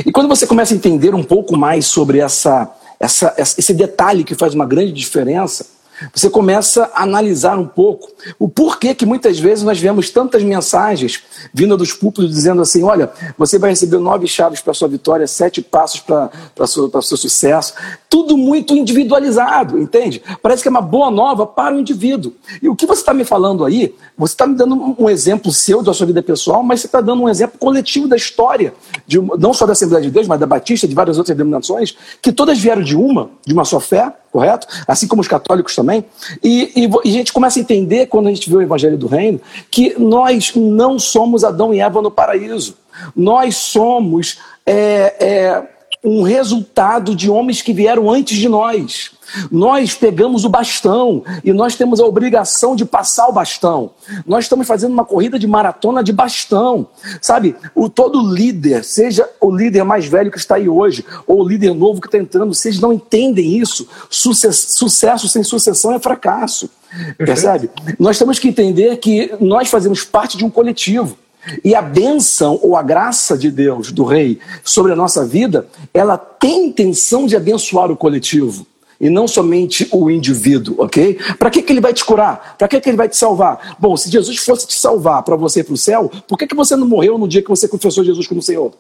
[0.05, 4.35] E quando você começa a entender um pouco mais sobre essa, essa, esse detalhe que
[4.35, 5.67] faz uma grande diferença,
[6.15, 11.23] você começa a analisar um pouco o porquê que muitas vezes nós vemos tantas mensagens
[11.53, 15.61] vindo dos púlpitos dizendo assim: olha, você vai receber nove chaves para sua vitória, sete
[15.63, 17.75] passos para o seu sucesso.
[18.09, 20.23] Tudo muito individualizado, entende?
[20.43, 22.33] Parece que é uma boa nova para o indivíduo.
[22.61, 25.83] E o que você está me falando aí, você está me dando um exemplo seu
[25.83, 28.75] da sua vida pessoal, mas você está dando um exemplo coletivo da história,
[29.07, 32.33] de, não só da Assembleia de Deus, mas da Batista, de várias outras denominações, que
[32.33, 34.67] todas vieram de uma, de uma só fé, correto?
[34.87, 36.05] Assim como os católicos também.
[36.43, 39.07] E, e, e, a gente começa a entender, quando a gente vê o Evangelho do
[39.07, 42.77] Reino, que nós não somos Adão e Eva no paraíso.
[43.15, 45.63] Nós somos é, é,
[46.03, 49.11] um resultado de homens que vieram antes de nós.
[49.51, 53.91] Nós pegamos o bastão e nós temos a obrigação de passar o bastão.
[54.27, 56.89] Nós estamos fazendo uma corrida de maratona de bastão.
[57.21, 61.49] Sabe, o todo líder, seja o líder mais velho que está aí hoje, ou o
[61.49, 63.87] líder novo que está entrando, vocês não entendem isso.
[64.09, 66.69] Sucesso, sucesso sem sucessão é fracasso.
[67.17, 67.71] Percebe?
[67.99, 71.17] Nós temos que entender que nós fazemos parte de um coletivo.
[71.65, 76.17] E a bênção ou a graça de Deus, do Rei, sobre a nossa vida, ela
[76.17, 78.67] tem intenção de abençoar o coletivo
[79.01, 81.19] e não somente o indivíduo, ok?
[81.39, 82.57] Para que, que ele vai te curar?
[82.59, 83.77] Para que, que ele vai te salvar?
[83.79, 86.55] Bom, se Jesus fosse te salvar para você ir para o céu, por que, que
[86.55, 88.73] você não morreu no dia que você confessou Jesus como Senhor?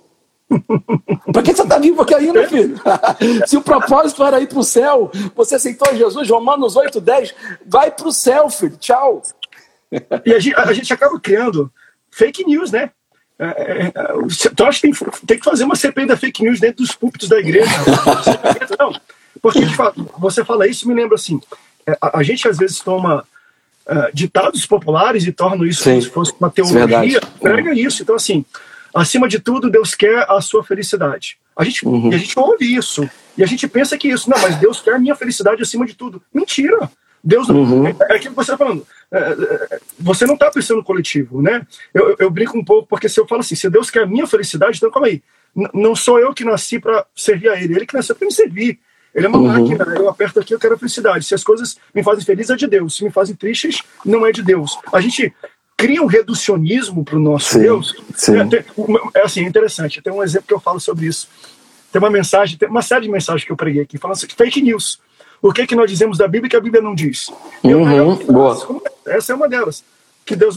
[1.32, 2.74] Para que você está vivo aqui ainda, filho?
[3.46, 7.34] Se o propósito era ir para o céu, você aceitou Jesus, Romanos 8, 10,
[7.64, 8.76] vai para o céu, filho.
[8.76, 9.22] Tchau.
[10.24, 11.70] E a gente, a gente acaba criando
[12.10, 12.90] fake news, né?
[13.38, 13.92] É, é, é
[14.50, 17.28] então acho que tem, tem, que fazer uma CPI da fake news dentro dos púlpitos
[17.28, 17.70] da igreja.
[18.78, 18.92] Não,
[19.40, 19.60] porque
[20.18, 21.40] você fala isso me lembra assim,
[22.00, 23.24] a, a gente às vezes toma
[23.86, 25.90] uh, ditados populares e tornam isso Sim.
[25.90, 28.02] como se fosse uma teologia, prega isso.
[28.02, 28.44] Então, assim,
[28.94, 31.38] acima de tudo, Deus quer a sua felicidade.
[31.56, 32.12] A gente, uhum.
[32.12, 33.08] E a gente ouve isso.
[33.36, 35.94] E a gente pensa que isso, não, mas Deus quer a minha felicidade acima de
[35.94, 36.22] tudo.
[36.32, 36.90] Mentira!
[37.22, 37.56] Deus não.
[37.56, 37.86] Uhum.
[37.86, 38.86] É, é aquilo que você está falando.
[39.12, 41.66] É, é, você não está pensando no coletivo, né?
[41.92, 44.26] Eu, eu, brinco um pouco, porque se eu falo assim, se Deus quer a minha
[44.26, 45.22] felicidade, então calma aí.
[45.74, 48.78] Não sou eu que nasci para servir a Ele, Ele que nasceu para me servir.
[49.14, 49.48] Ele é uma uhum.
[49.48, 51.24] máquina, eu aperto aqui, eu quero a felicidade.
[51.24, 52.96] Se as coisas me fazem feliz, é de Deus.
[52.96, 54.78] Se me fazem tristes, não é de Deus.
[54.92, 55.34] A gente
[55.76, 57.94] cria um reducionismo para o nosso sim, Deus.
[58.14, 58.36] Sim.
[58.38, 60.00] É, é assim, interessante.
[60.00, 61.28] Tem um exemplo que eu falo sobre isso.
[61.90, 64.62] Tem uma mensagem, tem uma série de mensagens que eu preguei aqui, falando assim, fake
[64.62, 65.00] news.
[65.42, 67.30] O que, que nós dizemos da Bíblia que a Bíblia não diz?
[67.64, 68.82] Uhum, eu, boa.
[69.06, 69.82] Essa é uma delas.
[70.24, 70.56] Que Deus,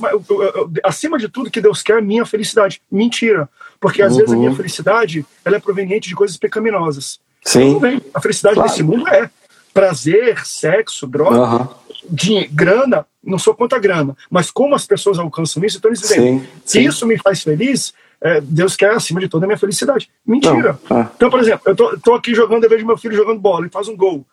[0.84, 2.82] acima de tudo, que Deus quer minha felicidade.
[2.92, 3.50] Mentira.
[3.80, 4.20] Porque às uhum.
[4.20, 4.56] vezes a minha uhum.
[4.56, 7.20] felicidade ela é proveniente de coisas pecaminosas.
[7.44, 7.80] Sim.
[8.14, 8.70] A felicidade claro.
[8.70, 9.30] desse mundo é
[9.74, 11.68] prazer, sexo, droga, uhum.
[12.10, 13.06] dinheiro, grana.
[13.24, 16.84] Não sou contra a grana, mas como as pessoas alcançam isso, então eles dizem: se
[16.84, 20.10] isso me faz feliz, é, Deus quer acima de toda a minha felicidade.
[20.26, 20.78] Mentira.
[21.16, 23.70] Então, por exemplo, eu tô, tô, aqui jogando, eu vejo meu filho jogando bola, ele
[23.70, 24.26] faz um gol.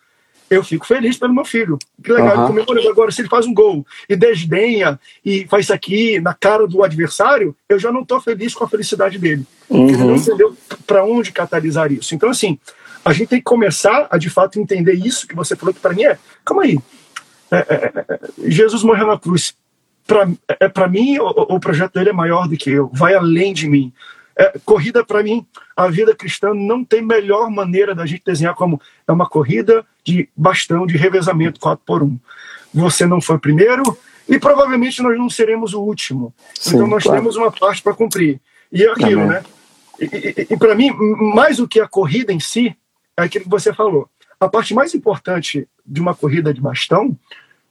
[0.51, 1.79] Eu fico feliz pelo meu filho.
[2.03, 2.47] Que legal, uhum.
[2.47, 2.89] comemorando.
[2.89, 6.83] Agora, se ele faz um gol e desdenha e faz isso aqui na cara do
[6.83, 9.47] adversário, eu já não estou feliz com a felicidade dele.
[9.69, 9.87] Uhum.
[9.87, 10.53] Ele não entendeu
[10.85, 12.13] para onde catalisar isso.
[12.13, 12.59] Então, assim,
[13.05, 15.93] a gente tem que começar a de fato entender isso que você falou que para
[15.93, 16.17] mim é.
[16.43, 16.77] Calma aí.
[17.49, 19.55] É, é, é, Jesus morreu na cruz.
[20.05, 20.27] Pra,
[20.59, 23.69] é para mim, o, o, projeto dele é maior do que eu, vai além de
[23.69, 23.93] mim.
[24.37, 28.81] É, corrida, para mim, a vida cristã não tem melhor maneira da gente desenhar como
[29.07, 32.17] é uma corrida de bastão, de revezamento 4 por 1
[32.73, 33.83] Você não foi primeiro
[34.27, 36.33] e provavelmente nós não seremos o último.
[36.53, 37.19] Sim, então nós claro.
[37.19, 38.39] temos uma parte para cumprir.
[38.71, 39.33] E é aquilo, Amém.
[39.33, 39.43] né?
[39.99, 40.91] E, e, e para mim,
[41.33, 42.75] mais do que a corrida em si,
[43.17, 44.09] é aquilo que você falou.
[44.39, 47.17] A parte mais importante de uma corrida de bastão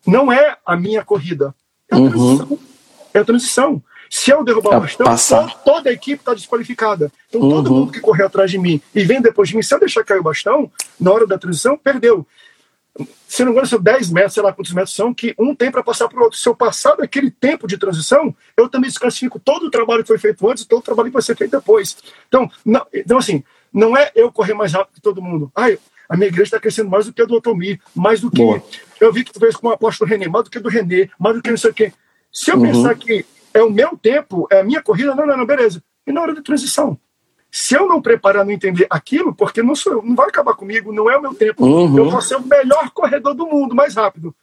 [0.07, 1.55] não é a minha corrida,
[1.91, 2.11] é a uhum.
[2.11, 2.59] transição.
[3.13, 3.83] É a transição.
[4.13, 7.13] Se eu derrubar o bastão, toda, toda, a equipe está desqualificada.
[7.29, 7.49] Então, uhum.
[7.49, 10.03] todo mundo que correr atrás de mim e vem depois de mim, se eu deixar
[10.03, 12.27] cair o bastão, na hora da transição, perdeu.
[13.29, 15.71] Se não me engano, são 10 metros, sei lá quantos metros são, que um tem
[15.71, 16.37] para passar para o outro.
[16.37, 20.19] Se eu passar daquele tempo de transição, eu também desclassifico todo o trabalho que foi
[20.19, 21.97] feito antes e todo o trabalho que vai ser feito depois.
[22.27, 25.53] Então, não, então assim, não é eu correr mais rápido que todo mundo.
[25.55, 25.69] Ah,
[26.09, 28.43] a minha igreja está crescendo mais do que a do Otomir, mais do que.
[28.43, 28.61] Boa.
[29.01, 31.37] Eu vi que tu fez com o apóstolo René, mais do que do René, mais
[31.37, 31.93] do que não sei o quê.
[32.33, 32.63] Se eu uhum.
[32.63, 35.82] pensar que é o meu tempo, é a minha corrida, não, não, não, beleza.
[36.07, 36.98] E na hora da transição?
[37.51, 40.92] Se eu não preparar, não entender aquilo, porque não sou eu, não vai acabar comigo,
[40.92, 41.64] não é o meu tempo.
[41.64, 41.98] Uhum.
[41.98, 44.34] Eu vou ser o melhor corredor do mundo, mais rápido.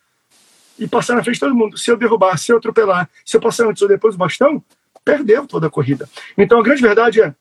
[0.78, 1.78] E passar na frente de todo mundo.
[1.78, 4.62] Se eu derrubar, se eu atropelar, se eu passar antes ou depois do bastão,
[5.06, 6.08] perdeu toda a corrida.
[6.38, 7.34] Então a grande verdade é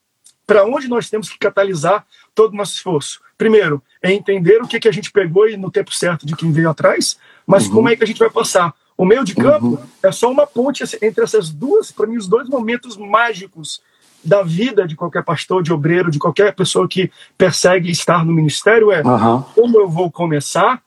[0.46, 3.20] para onde nós temos que catalisar todo o nosso esforço.
[3.36, 6.52] Primeiro, é entender o que, que a gente pegou e no tempo certo de quem
[6.52, 7.72] veio atrás, mas uhum.
[7.72, 8.72] como é que a gente vai passar.
[8.96, 9.78] O meio de campo uhum.
[10.02, 13.80] é só uma ponte entre essas duas, para mim, os dois momentos mágicos
[14.24, 18.90] da vida de qualquer pastor, de obreiro, de qualquer pessoa que persegue estar no ministério
[18.90, 19.42] é uhum.
[19.54, 20.82] como eu vou começar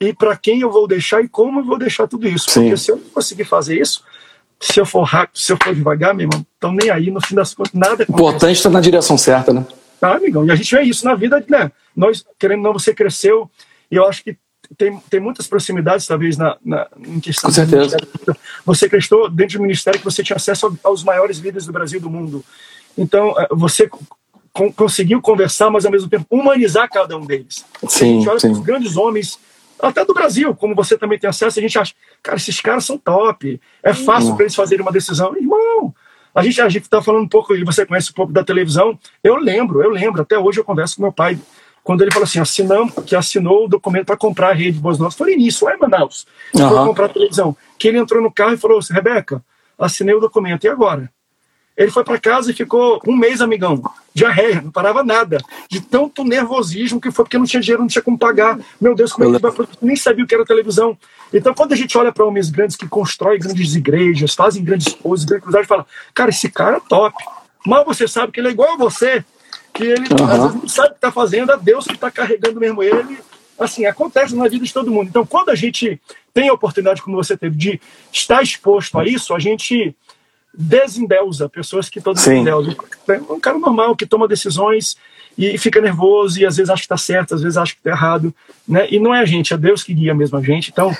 [0.00, 2.48] e para quem eu vou deixar e como eu vou deixar tudo isso.
[2.48, 2.62] Sim.
[2.62, 4.02] Porque se eu não conseguir fazer isso,
[4.60, 7.34] se eu for rápido, se eu for devagar, meu irmão, então nem aí, no fim
[7.34, 8.12] das contas, nada acontece.
[8.12, 9.66] Importante estar na direção certa, né?
[10.00, 10.46] Tá, amigão?
[10.46, 11.70] E a gente vê isso na vida, né?
[11.94, 13.50] Nós, querendo ou não, você cresceu,
[13.90, 14.36] e eu acho que
[14.76, 17.96] tem, tem muitas proximidades, talvez, na, na, em questão Com certeza.
[18.66, 22.02] Você cresceu dentro do ministério que você tinha acesso aos maiores líderes do Brasil e
[22.02, 22.44] do mundo.
[22.96, 23.88] Então, eh, você
[24.76, 27.64] conseguiu conversar, mas ao mesmo tempo humanizar cada um deles.
[27.88, 28.50] Sim, a gente olha sim.
[28.50, 29.38] os grandes homens
[29.80, 32.98] até do Brasil, como você também tem acesso, a gente acha, cara, esses caras são
[32.98, 35.36] top, é fácil para eles fazerem uma decisão.
[35.36, 35.94] Irmão,
[36.34, 38.98] a gente a gente está falando um pouco, e você conhece um pouco da televisão,
[39.22, 41.38] eu lembro, eu lembro, até hoje eu converso com meu pai,
[41.82, 45.14] quando ele falou assim, assinamos, que assinou o documento para comprar a rede Boas Novas,
[45.14, 46.68] foi início, lá em Manaus, uhum.
[46.68, 49.42] para comprar a televisão, que ele entrou no carro e falou assim, Rebeca,
[49.78, 51.10] assinei o documento, e agora?
[51.78, 53.80] Ele foi para casa e ficou um mês, amigão.
[54.12, 55.38] Diarreia, não parava nada.
[55.70, 58.58] De tanto nervosismo que foi porque não tinha dinheiro, não tinha como pagar.
[58.80, 59.68] Meu Deus, como é que vai.
[59.80, 60.98] Nem sabia o que era televisão.
[61.32, 65.24] Então, quando a gente olha para homens grandes que constroem grandes igrejas, fazem grandes coisas,
[65.24, 67.16] grandes cruzadas, fala: Cara, esse cara é top.
[67.64, 69.24] Mal você sabe que ele é igual a você,
[69.78, 70.26] que ele uhum.
[70.26, 73.18] às vezes não sabe o que está fazendo, é Deus que está carregando mesmo ele.
[73.56, 75.08] Assim, acontece na vida de todo mundo.
[75.08, 76.00] Então, quando a gente
[76.34, 77.80] tem a oportunidade, como você teve, de
[78.12, 79.94] estar exposto a isso, a gente
[80.52, 82.74] desendeusa, pessoas que todos endeusam.
[83.08, 84.96] É um cara normal que toma decisões
[85.36, 87.90] e fica nervoso e às vezes acha que está certo, às vezes acha que está
[87.90, 88.34] errado,
[88.66, 88.88] né?
[88.90, 90.70] E não é a gente, é Deus que guia mesmo a gente.
[90.70, 90.90] Então,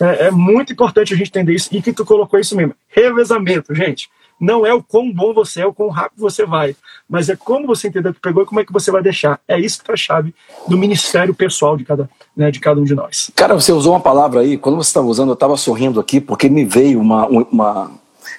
[0.00, 3.74] é, é, muito importante a gente entender isso e que tu colocou isso mesmo, revezamento,
[3.74, 4.08] gente.
[4.40, 6.76] não é o quão bom você é, o quão rápido você vai,
[7.08, 9.40] mas é como você entendeu que pegou e como é que você vai deixar.
[9.48, 10.34] É isso que é a chave
[10.66, 13.30] do ministério pessoal de cada, né, de cada um de nós.
[13.34, 16.48] Cara, você usou uma palavra aí, quando você estava usando, eu estava sorrindo aqui, porque
[16.50, 17.90] me veio uma, uma,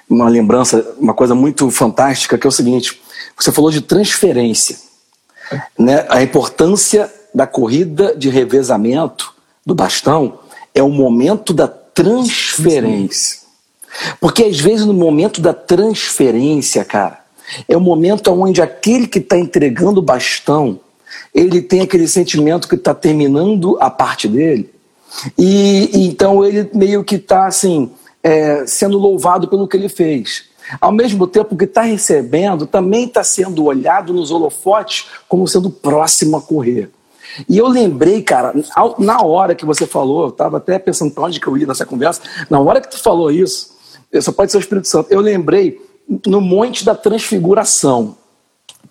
[0.08, 3.02] uma lembrança, uma coisa muito fantástica, que é o seguinte:
[3.36, 4.78] você falou de transferência,
[5.78, 6.06] né?
[6.10, 9.34] a importância da corrida de revezamento
[9.66, 10.40] do bastão
[10.76, 13.40] é o momento da transferência.
[14.20, 17.20] Porque às vezes no momento da transferência, cara,
[17.68, 20.80] é o momento onde aquele que está entregando o bastão,
[21.34, 24.70] ele tem aquele sentimento que está terminando a parte dele,
[25.38, 27.92] e, então ele meio que está assim,
[28.24, 30.50] é, sendo louvado pelo que ele fez.
[30.80, 36.38] Ao mesmo tempo que está recebendo, também está sendo olhado nos holofotes como sendo próximo
[36.38, 36.92] a correr.
[37.48, 38.54] E eu lembrei, cara,
[38.98, 41.86] na hora que você falou, eu estava até pensando para onde que eu ia nessa
[41.86, 43.78] conversa, na hora que tu falou isso,
[44.22, 45.80] só pode ser o Espírito Santo, eu lembrei
[46.26, 48.18] no Monte da Transfiguração.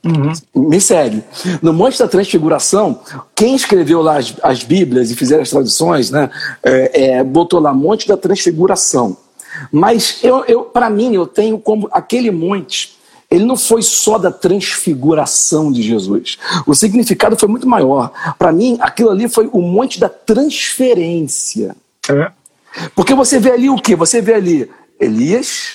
[0.04, 0.68] Uhum.
[0.68, 1.24] Me segue.
[1.60, 3.00] No Monte da Transfiguração,
[3.34, 6.30] quem escreveu lá as, as Bíblias e fizeram as traduções, né,
[6.62, 9.16] é, é, botou lá Monte da Transfiguração.
[9.72, 12.96] Mas eu, eu para mim, eu tenho como aquele monte
[13.30, 16.38] ele não foi só da transfiguração de Jesus.
[16.66, 18.10] O significado foi muito maior.
[18.38, 21.76] Para mim, aquilo ali foi o monte da transferência.
[22.08, 22.30] É.
[22.94, 23.94] Porque você vê ali o que?
[23.94, 25.74] Você vê ali Elias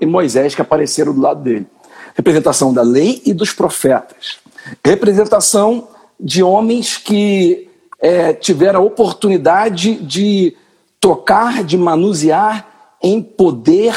[0.00, 1.66] e Moisés que apareceram do lado dele.
[2.14, 4.38] Representação da lei e dos profetas.
[4.84, 5.88] Representação
[6.18, 7.68] de homens que
[8.00, 10.56] é, tiveram a oportunidade de
[11.00, 12.66] tocar, de manusear
[13.02, 13.94] em poder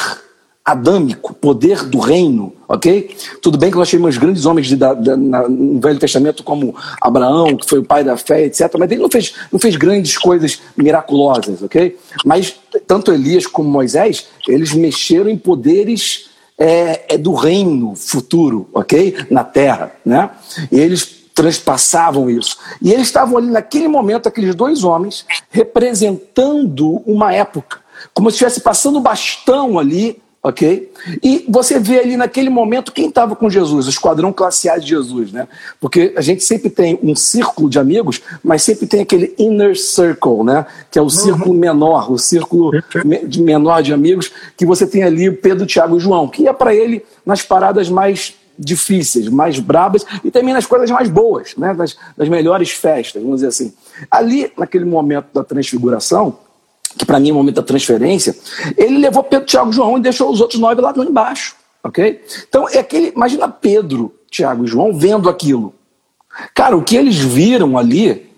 [0.68, 3.16] adâmico, poder do reino, ok?
[3.40, 6.76] Tudo bem que nós temos grandes homens de, da, da, na, no Velho Testamento como
[7.00, 8.74] Abraão, que foi o pai da fé, etc.
[8.78, 11.96] Mas ele não fez, não fez grandes coisas miraculosas, ok?
[12.22, 12.54] Mas
[12.86, 19.16] tanto Elias como Moisés, eles mexeram em poderes é, é do reino futuro, ok?
[19.30, 20.28] Na terra, né?
[20.70, 22.58] E eles transpassavam isso.
[22.82, 27.78] E eles estavam ali naquele momento, aqueles dois homens, representando uma época,
[28.12, 30.90] como se estivesse passando bastão ali ok?
[31.22, 34.88] E você vê ali naquele momento quem estava com Jesus, o esquadrão classe A de
[34.88, 35.48] Jesus, né?
[35.80, 40.44] Porque a gente sempre tem um círculo de amigos, mas sempre tem aquele inner circle,
[40.44, 40.64] né?
[40.90, 41.10] Que é o uhum.
[41.10, 42.70] círculo menor, o círculo
[43.26, 46.54] de menor de amigos, que você tem ali o Pedro, Tiago e João, que ia
[46.54, 51.74] para ele nas paradas mais difíceis, mais brabas e também nas coisas mais boas, né?
[51.74, 53.72] Das, das melhores festas, vamos dizer assim.
[54.10, 56.38] Ali, naquele momento da transfiguração,
[56.98, 58.36] que para mim é o momento da transferência,
[58.76, 61.56] ele levou Pedro, Tiago e João e deixou os outros nove lá embaixo.
[61.82, 62.22] Ok?
[62.48, 63.12] Então, é aquele.
[63.14, 65.74] Imagina Pedro, Tiago e João vendo aquilo.
[66.54, 68.30] Cara, o que eles viram ali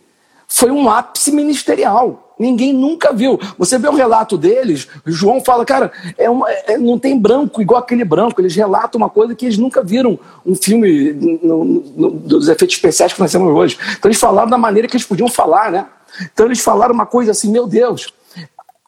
[0.46, 2.34] foi um ápice ministerial.
[2.38, 3.38] Ninguém nunca viu.
[3.58, 7.80] Você vê o relato deles, João fala, cara, é uma, é, não tem branco igual
[7.80, 8.40] aquele branco.
[8.40, 13.12] Eles relatam uma coisa que eles nunca viram um filme no, no, dos efeitos especiais
[13.12, 13.78] que nós temos hoje.
[13.98, 15.86] Então eles falaram da maneira que eles podiam falar, né?
[16.32, 18.10] Então eles falaram uma coisa assim, meu Deus,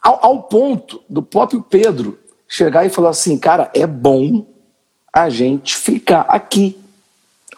[0.03, 4.45] ao, ao ponto do próprio Pedro chegar e falar assim, cara, é bom
[5.13, 6.77] a gente ficar aqui.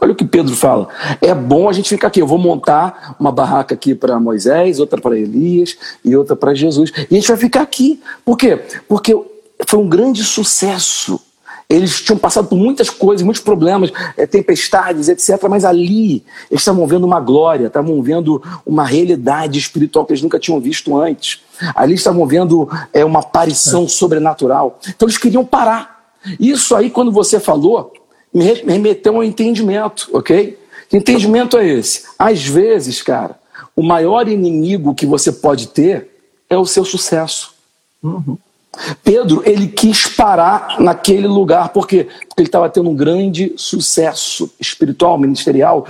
[0.00, 0.88] Olha o que Pedro fala.
[1.20, 2.20] É bom a gente ficar aqui.
[2.20, 6.92] Eu vou montar uma barraca aqui para Moisés, outra para Elias e outra para Jesus.
[7.10, 8.02] E a gente vai ficar aqui.
[8.24, 8.56] Por quê?
[8.88, 9.16] Porque
[9.66, 11.20] foi um grande sucesso
[11.68, 15.48] eles tinham passado por muitas coisas, muitos problemas, é, tempestades, etc.
[15.48, 20.38] Mas ali eles estavam vendo uma glória, estavam vendo uma realidade espiritual que eles nunca
[20.38, 21.40] tinham visto antes.
[21.74, 23.88] Ali estavam vendo é, uma aparição é.
[23.88, 24.78] sobrenatural.
[24.88, 26.12] Então eles queriam parar.
[26.38, 27.92] Isso aí, quando você falou,
[28.32, 30.58] me remeteu ao entendimento, ok?
[30.88, 32.04] Que entendimento é esse?
[32.18, 33.38] Às vezes, cara,
[33.76, 36.08] o maior inimigo que você pode ter
[36.48, 37.54] é o seu sucesso.
[38.02, 38.36] Uhum.
[39.02, 42.08] Pedro, ele quis parar naquele lugar, por quê?
[42.28, 45.86] Porque ele estava tendo um grande sucesso espiritual, ministerial,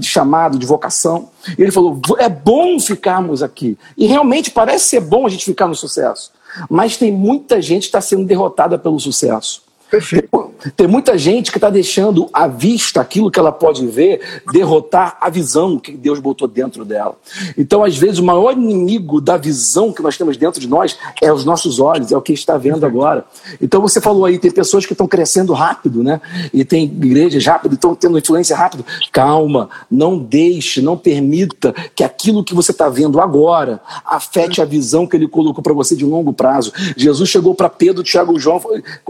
[0.00, 1.30] chamado de vocação.
[1.58, 3.76] E ele falou: é bom ficarmos aqui.
[3.96, 6.30] E realmente parece ser bom a gente ficar no sucesso.
[6.68, 9.62] Mas tem muita gente que está sendo derrotada pelo sucesso.
[9.92, 10.50] Perfeito.
[10.74, 15.28] Tem muita gente que está deixando a vista, aquilo que ela pode ver, derrotar a
[15.28, 17.14] visão que Deus botou dentro dela.
[17.58, 21.30] Então, às vezes, o maior inimigo da visão que nós temos dentro de nós é
[21.30, 23.26] os nossos olhos, é o que está vendo agora.
[23.60, 26.22] Então, você falou aí, tem pessoas que estão crescendo rápido, né?
[26.54, 28.86] E tem igrejas rápido, estão tendo influência rápido.
[29.12, 35.06] Calma, não deixe, não permita que aquilo que você está vendo agora afete a visão
[35.06, 36.72] que ele colocou para você de longo prazo.
[36.96, 38.58] Jesus chegou para Pedro, Tiago e João,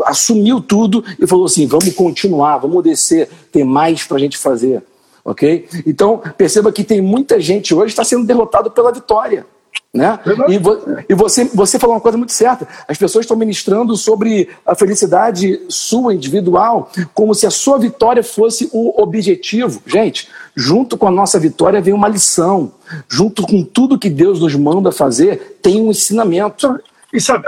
[0.04, 0.71] assumiu tudo
[1.20, 4.82] e falou assim: vamos continuar, vamos descer, tem mais para a gente fazer.
[5.24, 5.68] Ok?
[5.86, 9.46] Então, perceba que tem muita gente hoje que está sendo derrotado pela vitória.
[9.94, 10.18] Né?
[10.48, 12.66] E, vo e, você, você falou uma coisa muito certa.
[12.88, 18.70] As pessoas estão ministrando sobre a felicidade sua, individual, como se a sua vitória fosse
[18.72, 19.82] o objetivo.
[19.86, 22.72] Gente, junto com a nossa vitória vem uma lição.
[23.06, 26.80] Junto com tudo que Deus nos manda fazer, tem um ensinamento.
[27.12, 27.44] E sabe,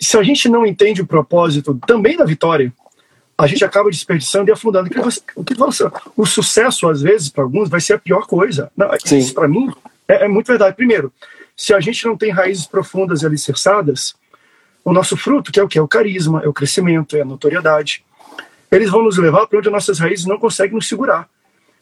[0.00, 2.72] se a gente não entende o propósito também da vitória,
[3.36, 4.88] a gente acaba desperdiçando e afundando.
[5.36, 8.70] O, que você, o sucesso, às vezes, para alguns, vai ser a pior coisa.
[8.76, 9.70] Não, isso, para mim,
[10.08, 10.76] é, é muito verdade.
[10.76, 11.12] Primeiro,
[11.56, 14.14] se a gente não tem raízes profundas e alicerçadas,
[14.84, 15.78] o nosso fruto, que é o que?
[15.78, 18.04] É o carisma, é o crescimento, é a notoriedade.
[18.70, 21.28] Eles vão nos levar para onde as nossas raízes não conseguem nos segurar.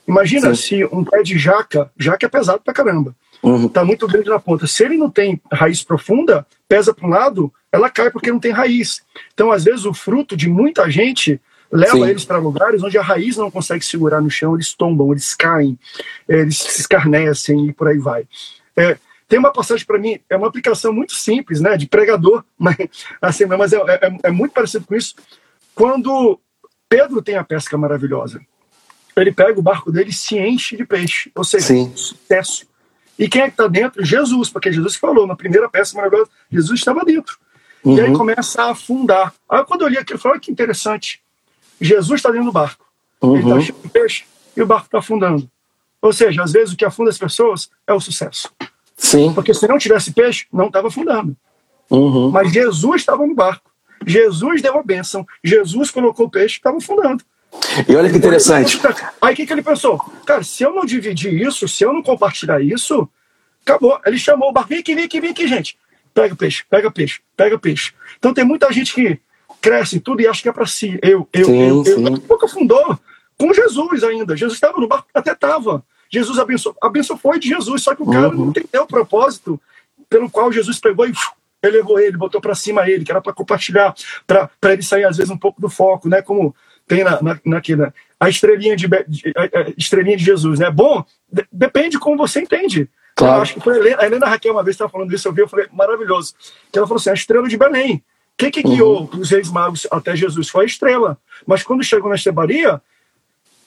[0.06, 0.62] Imagina Sim.
[0.62, 3.68] se um pé de jaca, jaca é pesado pra caramba, uhum.
[3.68, 4.66] tá muito grande na ponta.
[4.66, 8.52] Se ele não tem raiz profunda, pesa para um lado, ela cai porque não tem
[8.52, 9.02] raiz.
[9.32, 12.08] Então, às vezes, o fruto de muita gente leva Sim.
[12.08, 15.78] eles para lugares onde a raiz não consegue segurar no chão, eles tombam, eles caem,
[16.28, 18.26] eles se escarnecem e por aí vai.
[18.76, 22.76] É, tem uma passagem para mim, é uma aplicação muito simples, né, de pregador, mas,
[23.22, 25.14] assim, mas é, é, é muito parecido com isso.
[25.74, 26.40] Quando
[26.88, 28.40] Pedro tem a pesca maravilhosa,
[29.16, 31.92] ele pega o barco dele e se enche de peixe, ou seja, Sim.
[31.94, 32.66] sucesso.
[33.20, 34.02] E quem é que está dentro?
[34.02, 37.36] Jesus, porque Jesus falou na primeira pesca maravilhosa, Jesus estava dentro.
[37.84, 37.94] Uhum.
[37.94, 38.16] E aí uhum.
[38.16, 39.34] começa a afundar.
[39.46, 41.20] Aí quando eu li aquilo, eu falei, que interessante.
[41.78, 42.86] Jesus está dentro do barco.
[43.20, 43.36] Uhum.
[43.36, 44.24] Ele está cheio de peixe
[44.56, 45.46] e o barco está afundando.
[46.00, 48.50] Ou seja, às vezes o que afunda as pessoas é o sucesso.
[48.96, 49.34] Sim.
[49.34, 51.36] Porque se não tivesse peixe, não estava afundando.
[51.90, 52.30] Uhum.
[52.30, 53.70] Mas Jesus estava no barco.
[54.06, 55.26] Jesus deu a bênção.
[55.44, 57.22] Jesus colocou o peixe e estava afundando.
[57.88, 58.80] E olha que interessante.
[59.20, 59.98] Aí o que, que ele pensou?
[60.26, 63.08] Cara, se eu não dividir isso, se eu não compartilhar isso,
[63.64, 64.00] acabou.
[64.04, 64.70] Ele chamou o barco.
[64.70, 65.76] Vem aqui, vem aqui, vem aqui, gente.
[66.14, 67.92] Pega peixe, pega peixe, pega peixe.
[68.18, 69.18] Então tem muita gente que
[69.60, 70.98] cresce em tudo e acha que é para si.
[71.02, 72.98] Eu, eu, sim, eu, a pouco afundou.
[73.38, 74.36] Com Jesus ainda.
[74.36, 75.82] Jesus estava no barco, até estava.
[76.10, 76.76] Jesus abençoou.
[76.82, 78.34] A benção foi de Jesus, só que o cara uhum.
[78.34, 79.60] não entendeu o propósito
[80.08, 81.12] pelo qual Jesus pegou e
[81.62, 83.94] elevou ele, botou para cima ele, que era para compartilhar,
[84.26, 86.20] para ele sair às vezes um pouco do foco, né?
[86.20, 86.54] Como
[86.90, 90.70] tem na, na, naquela, a estrelinha de, a, estrelinha de Jesus, né?
[90.70, 92.90] Bom, de, depende como você entende.
[93.14, 93.36] Claro.
[93.36, 95.32] Eu acho que foi a Helena, a Helena Raquel uma vez estava falando isso, eu
[95.32, 96.34] vi, eu falei, maravilhoso.
[96.72, 97.96] Que ela falou assim, a estrela de Belém.
[97.96, 98.02] O
[98.36, 99.20] que, que guiou uhum.
[99.20, 100.48] os reis magos até Jesus?
[100.48, 101.18] Foi a estrela.
[101.46, 102.80] Mas quando chegou na estrebaria,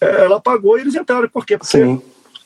[0.02, 1.30] é, ela apagou e eles entraram.
[1.30, 1.58] Por quê?
[1.58, 2.02] Porque Sim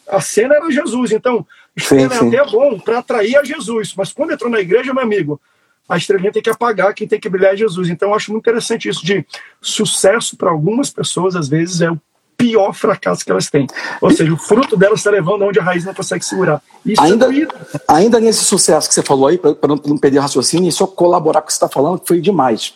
[0.07, 1.11] a cena era Jesus.
[1.11, 2.35] Então, estrela sim, sim.
[2.35, 3.93] é até bom para atrair a Jesus.
[3.95, 5.39] Mas quando entrou na igreja, meu amigo,
[5.87, 7.89] a estrelinha tem que apagar, quem tem que brilhar é Jesus.
[7.89, 9.25] Então, eu acho muito interessante isso de
[9.61, 11.99] sucesso para algumas pessoas, às vezes, é o
[12.37, 13.65] pior fracasso que elas têm.
[13.99, 16.61] Ou seja, o fruto delas está levando onde a raiz não consegue segurar.
[16.85, 17.47] Isso ainda, é
[17.87, 21.45] ainda nesse sucesso que você falou aí, para não perder raciocínio, e só colaborar com
[21.45, 22.73] o que você está falando, que foi demais.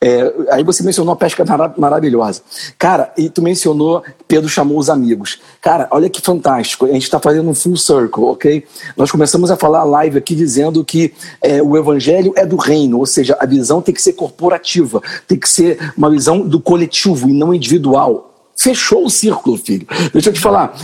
[0.00, 1.44] É, aí você mencionou a pesca
[1.76, 2.42] maravilhosa.
[2.78, 5.40] Cara, e tu mencionou, Pedro chamou os amigos.
[5.60, 6.86] Cara, olha que fantástico.
[6.86, 8.64] A gente está fazendo um full circle, ok?
[8.96, 11.12] Nós começamos a falar a live aqui dizendo que
[11.42, 15.38] é, o evangelho é do reino, ou seja, a visão tem que ser corporativa, tem
[15.38, 18.33] que ser uma visão do coletivo e não individual.
[18.56, 19.86] Fechou o círculo, filho.
[20.12, 20.74] Deixa eu te falar.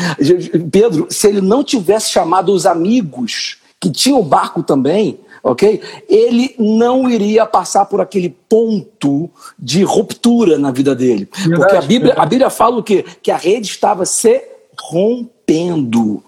[0.70, 5.80] Pedro, se ele não tivesse chamado os amigos que tinham o barco também, ok?
[6.08, 11.28] Ele não iria passar por aquele ponto de ruptura na vida dele.
[11.32, 13.04] Verdade, Porque a Bíblia, a Bíblia fala o quê?
[13.22, 14.42] Que a rede estava se
[14.78, 16.22] rompendo.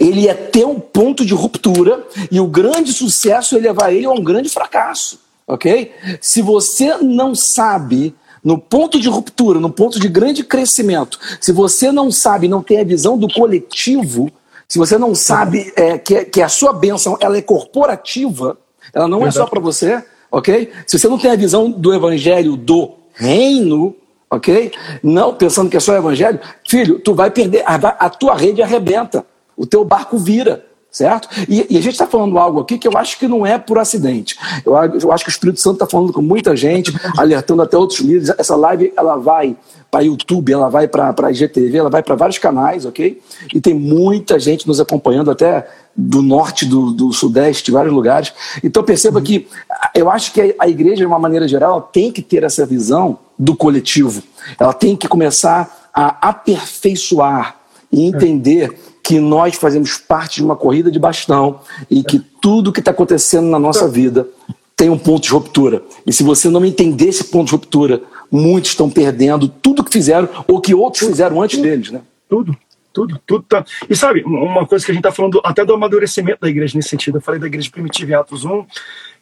[0.00, 4.10] Ele ia ter um ponto de ruptura e o grande sucesso ia levar ele a
[4.10, 5.92] um grande fracasso, ok?
[6.20, 8.14] Se você não sabe
[8.46, 12.80] no ponto de ruptura, no ponto de grande crescimento, se você não sabe, não tem
[12.80, 14.30] a visão do coletivo,
[14.68, 18.56] se você não sabe é, que, que a sua bênção ela é corporativa,
[18.94, 19.38] ela não Verdade.
[19.38, 20.70] é só para você, ok?
[20.86, 23.96] Se você não tem a visão do evangelho do reino,
[24.30, 24.70] ok?
[25.02, 26.38] Não pensando que é só evangelho,
[26.68, 29.26] filho, tu vai perder, a, a tua rede arrebenta,
[29.56, 30.65] o teu barco vira
[30.96, 31.28] certo?
[31.46, 33.78] E, e, a gente está falando algo aqui que eu acho que não é por
[33.78, 34.34] acidente.
[34.64, 38.00] Eu, eu acho que o Espírito Santo está falando com muita gente, alertando até outros
[38.00, 38.30] líderes.
[38.38, 39.54] Essa live ela vai
[39.90, 43.20] para YouTube, ela vai para a IGTV, ela vai para vários canais, ok?
[43.54, 48.32] E tem muita gente nos acompanhando, até do norte, do, do sudeste, de vários lugares.
[48.64, 49.46] Então perceba que
[49.94, 53.54] eu acho que a igreja, de uma maneira geral, tem que ter essa visão do
[53.54, 54.22] coletivo.
[54.58, 57.56] Ela tem que começar a aperfeiçoar
[57.92, 58.74] e entender
[59.06, 63.46] que nós fazemos parte de uma corrida de bastão e que tudo que está acontecendo
[63.46, 64.26] na nossa vida
[64.74, 65.80] tem um ponto de ruptura.
[66.04, 68.02] E se você não entender esse ponto de ruptura,
[68.32, 72.00] muitos estão perdendo tudo que fizeram ou que outros fizeram antes deles, né?
[72.28, 72.56] Tudo,
[72.92, 73.64] tudo, tudo tá.
[73.88, 76.88] E sabe, uma coisa que a gente está falando até do amadurecimento da igreja nesse
[76.88, 77.18] sentido.
[77.18, 78.66] Eu falei da igreja primitiva em Atos 1,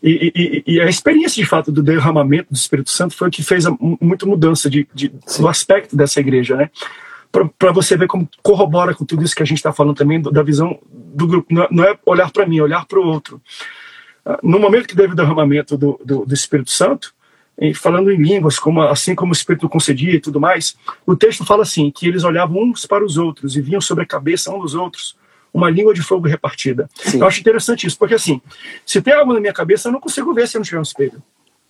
[0.02, 0.32] e,
[0.66, 3.66] e, e a experiência de fato do derramamento do Espírito Santo foi o que fez
[3.66, 6.70] a, muita mudança de, de do aspecto dessa igreja, né?
[7.58, 10.42] Para você ver como corrobora com tudo isso que a gente está falando também, da
[10.42, 11.52] visão do grupo.
[11.70, 13.40] Não é olhar para mim, é olhar para o outro.
[14.24, 17.12] Ah, no momento que teve o derramamento do, do, do Espírito Santo,
[17.76, 20.76] falando em línguas, como, assim como o Espírito concedia e tudo mais,
[21.06, 24.06] o texto fala assim, que eles olhavam uns para os outros e vinham sobre a
[24.06, 25.16] cabeça um dos outros
[25.52, 26.90] uma língua de fogo repartida.
[26.96, 27.20] Sim.
[27.20, 28.42] Eu acho interessante isso, porque assim,
[28.84, 30.82] se tem algo na minha cabeça, eu não consigo ver se eu não tiver um
[30.82, 31.22] espelho.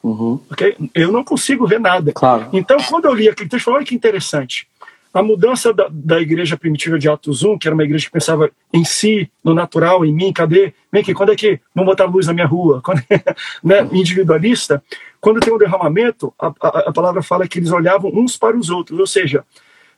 [0.03, 0.41] Uhum.
[0.51, 0.75] Okay?
[0.95, 2.13] Eu não consigo ver nada.
[2.13, 2.49] Claro.
[2.53, 4.67] Então, quando eu li aquele texto, olha que interessante.
[5.15, 8.51] A mudança da, da igreja primitiva de Atos 1, que era uma igreja que pensava
[8.73, 10.75] em si, no natural, em mim, cadê?
[10.91, 12.81] Vem aqui, quando é que vão botar luz na minha rua?
[12.83, 13.01] Quando,
[13.63, 14.83] né, individualista.
[15.21, 18.71] Quando tem um derramamento, a, a, a, palavra fala que eles olhavam uns para os
[18.71, 18.99] outros.
[18.99, 19.45] Ou seja,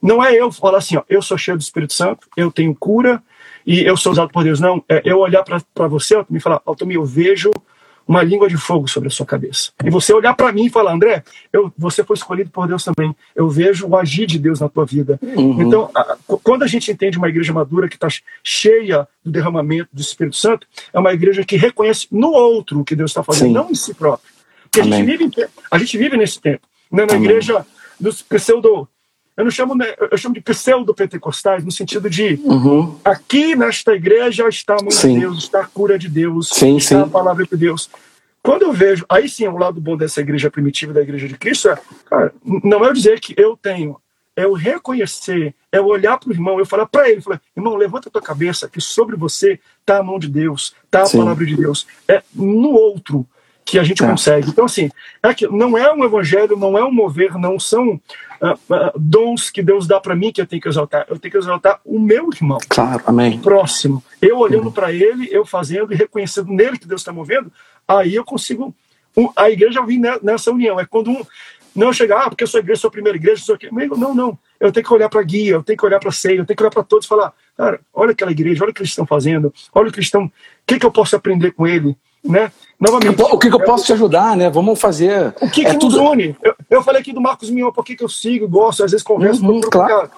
[0.02, 3.22] não é eu falar assim, ó, eu sou cheio do Espírito Santo, eu tenho cura
[3.66, 4.60] e eu sou usado por Deus.
[4.60, 7.50] Não, é eu olhar para você e falar, Altomir, eu vejo
[8.06, 9.72] uma língua de fogo sobre a sua cabeça.
[9.84, 13.14] E você olhar para mim e falar, André, eu, você foi escolhido por Deus também.
[13.34, 15.18] Eu vejo o agir de Deus na tua vida.
[15.22, 15.62] Uhum.
[15.62, 18.08] Então, a, quando a gente entende uma igreja madura que está
[18.44, 22.94] cheia do derramamento do Espírito Santo, é uma igreja que reconhece no outro o que
[22.94, 23.54] Deus está fazendo, Sim.
[23.54, 24.30] não em si próprio.
[24.62, 26.66] Porque a gente, vive, a gente vive nesse tempo.
[26.90, 27.06] Né?
[27.06, 27.24] Na Amém.
[27.24, 27.66] igreja
[27.98, 28.88] dos pseudo
[29.36, 29.74] eu não chamo,
[30.10, 32.98] eu chamo de pseudo-pentecostais, no sentido de uhum.
[33.04, 35.14] aqui nesta igreja está a mão sim.
[35.14, 37.02] de Deus, está a cura de Deus, sim, está sim.
[37.02, 37.90] a palavra de Deus.
[38.42, 41.68] Quando eu vejo, aí sim, o lado bom dessa igreja primitiva, da igreja de Cristo,
[41.68, 41.78] é,
[42.08, 43.96] cara, não é eu dizer que eu tenho,
[44.36, 47.74] é eu reconhecer, é eu olhar para o irmão, eu falar para ele, falar, irmão,
[47.74, 51.44] levanta a tua cabeça, que sobre você está a mão de Deus, está a palavra
[51.44, 51.86] de Deus.
[52.08, 53.26] É no outro
[53.64, 54.06] que a gente é.
[54.06, 54.48] consegue.
[54.48, 54.90] Então, assim,
[55.22, 58.00] é que não é um evangelho, não é um mover, não são
[58.40, 61.06] uh, dons que Deus dá para mim que eu tenho que exaltar.
[61.08, 62.58] Eu tenho que exaltar o meu irmão.
[62.68, 63.38] Claro, amém.
[63.38, 64.02] Próximo.
[64.20, 64.72] Eu olhando uhum.
[64.72, 67.52] para ele, eu fazendo e reconhecendo nele que Deus está movendo,
[67.86, 68.74] aí eu consigo.
[69.16, 70.78] Um, a igreja vir nessa união.
[70.78, 71.24] É quando um.
[71.74, 73.68] Não chegar, ah, porque eu sou igreja, sou a primeira igreja, sou aqui.
[73.70, 74.38] Não, não.
[74.58, 76.46] Eu tenho que olhar para a guia, eu tenho que olhar para a ceia, eu
[76.46, 78.90] tenho que olhar para todos e falar: cara, olha aquela igreja, olha o que eles
[78.90, 80.24] estão fazendo, olha o que eles estão.
[80.24, 80.32] O
[80.66, 81.94] que, que eu posso aprender com ele?
[82.24, 82.50] Né?
[82.80, 84.50] Novamente, o que, que eu posso te ajudar, né?
[84.50, 85.34] Vamos fazer.
[85.40, 86.02] O que, que é nos tudo...
[86.02, 86.34] une?
[86.42, 89.44] Eu, eu, falei aqui do Marcos Mion, por que, eu sigo, gosto, às vezes converso
[89.44, 90.10] uhum, claro.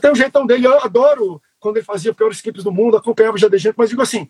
[0.00, 3.48] Tem um jeitão dele, eu adoro quando ele fazia piores clipes do mundo, acompanhava já
[3.48, 4.28] de gente, mas digo assim,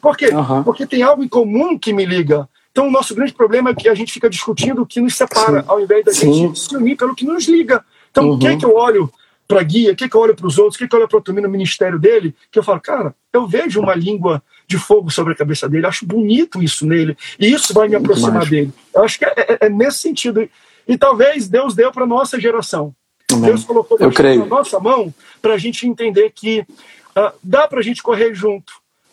[0.00, 0.28] por quê?
[0.28, 0.62] Uhum.
[0.62, 2.48] Porque tem algo em comum que me liga.
[2.70, 5.62] Então, o nosso grande problema é que a gente fica discutindo o que nos separa,
[5.62, 5.66] Sim.
[5.66, 6.32] ao invés da Sim.
[6.32, 7.84] gente se unir pelo que nos liga.
[8.10, 8.34] Então, uhum.
[8.34, 9.10] o que é que eu olho
[9.48, 10.94] para guia, o que, é que eu olho para os outros, o que, é que
[10.94, 14.42] eu olho para o no ministério dele, que eu falo, cara, eu vejo uma língua
[14.66, 18.46] de fogo sobre a cabeça dele, acho bonito isso nele, e isso vai me aproximar
[18.46, 18.70] dele.
[18.94, 20.48] Eu acho que é, é, é, nesse sentido.
[20.88, 22.94] E talvez Deus deu para nossa geração.
[23.30, 23.50] Amém.
[23.50, 28.02] Deus colocou na nossa mão para a gente entender que uh, dá para a gente
[28.02, 28.72] correr junto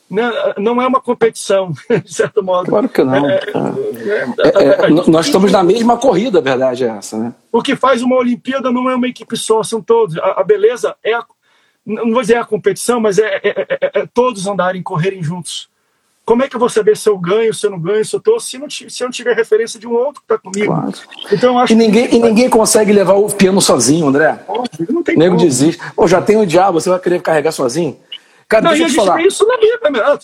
[0.09, 0.23] né,
[0.57, 1.73] não é uma competição,
[2.03, 2.69] de certo modo.
[2.69, 3.29] Claro que não.
[3.29, 7.33] É, é, é, é nós estamos na mesma corrida, a verdade é essa, né?
[7.51, 10.17] O que faz uma Olimpíada não é uma equipe só, são todos.
[10.17, 11.25] A, a beleza é, a,
[11.85, 15.69] não vou dizer a competição, mas é, é, todos andarem, correrem juntos.
[16.25, 18.19] Como é que eu vou saber se eu ganho, se eu não ganho, se eu
[18.19, 20.73] tô, se, não, se eu não tiver referência de um outro que está comigo?
[20.73, 20.93] Claro.
[21.31, 22.15] Então, acho e ninguém, que...
[22.15, 24.39] e ninguém consegue levar o piano sozinho, André.
[24.89, 25.47] Não tem Nego como.
[25.47, 25.79] desiste.
[25.95, 27.99] Pô, já tem o diabo, você vai querer carregar sozinho?
[28.47, 29.21] Cara, não, deixa e a gente falar.
[29.21, 30.19] isso na Bíblia, meu.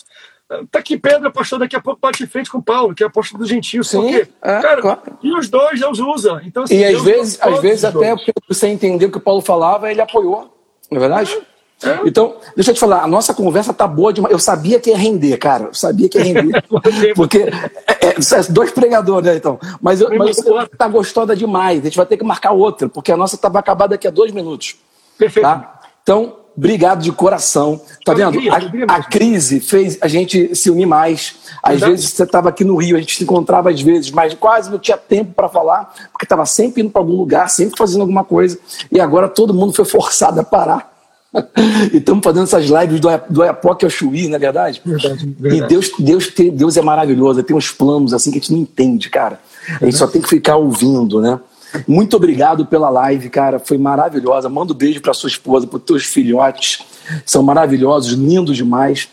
[0.70, 3.40] Tá aqui Pedro, apóstolo, daqui a pouco bate em frente com Paulo, que é apóstolo
[3.40, 3.88] dos gentios.
[3.88, 5.00] Sim, porque, é, cara, claro.
[5.22, 6.42] e os dois Deus usa.
[6.44, 8.14] Então, assim, e às vezes, às vezes até
[8.48, 10.54] você entendeu o que o Paulo falava, ele apoiou.
[10.90, 11.32] Não é verdade?
[11.32, 11.51] É,
[11.84, 12.00] é.
[12.04, 14.32] Então, deixa eu te falar, a nossa conversa tá boa demais.
[14.32, 15.64] Eu sabia que ia render, cara.
[15.64, 16.64] Eu sabia que ia render.
[17.14, 17.38] porque
[17.86, 19.58] é, é, é, dois pregadores, né, então.
[19.80, 20.36] Mas, eu, mas
[20.76, 21.80] tá gostosa demais.
[21.80, 24.10] A gente vai ter que marcar outra, porque a nossa tá, vai acabar daqui a
[24.10, 24.76] dois minutos.
[25.18, 25.44] Perfeito.
[25.44, 25.80] Tá?
[26.02, 27.80] Então, Obrigado de coração.
[28.04, 28.38] Tá vendo?
[28.50, 31.36] A, a, crise fez a gente se unir mais.
[31.62, 34.70] Às vezes você estava aqui no Rio, a gente se encontrava às vezes, mas quase
[34.70, 38.24] não tinha tempo para falar, porque estava sempre indo para algum lugar, sempre fazendo alguma
[38.24, 38.58] coisa.
[38.90, 40.91] E agora todo mundo foi forçado a parar.
[41.92, 44.82] e estamos fazendo essas lives do, do Ayapoque ao Chuí, não é verdade?
[44.84, 45.64] Verdade, verdade.
[45.64, 49.08] E Deus, Deus, Deus é maravilhoso, tem uns planos assim que a gente não entende,
[49.08, 49.40] cara.
[49.80, 51.40] A gente só tem que ficar ouvindo, né?
[51.86, 53.58] Muito obrigado pela live, cara.
[53.58, 54.48] Foi maravilhosa.
[54.48, 56.80] Manda um beijo para sua esposa, para os teus filhotes.
[57.24, 59.08] São maravilhosos, lindos demais.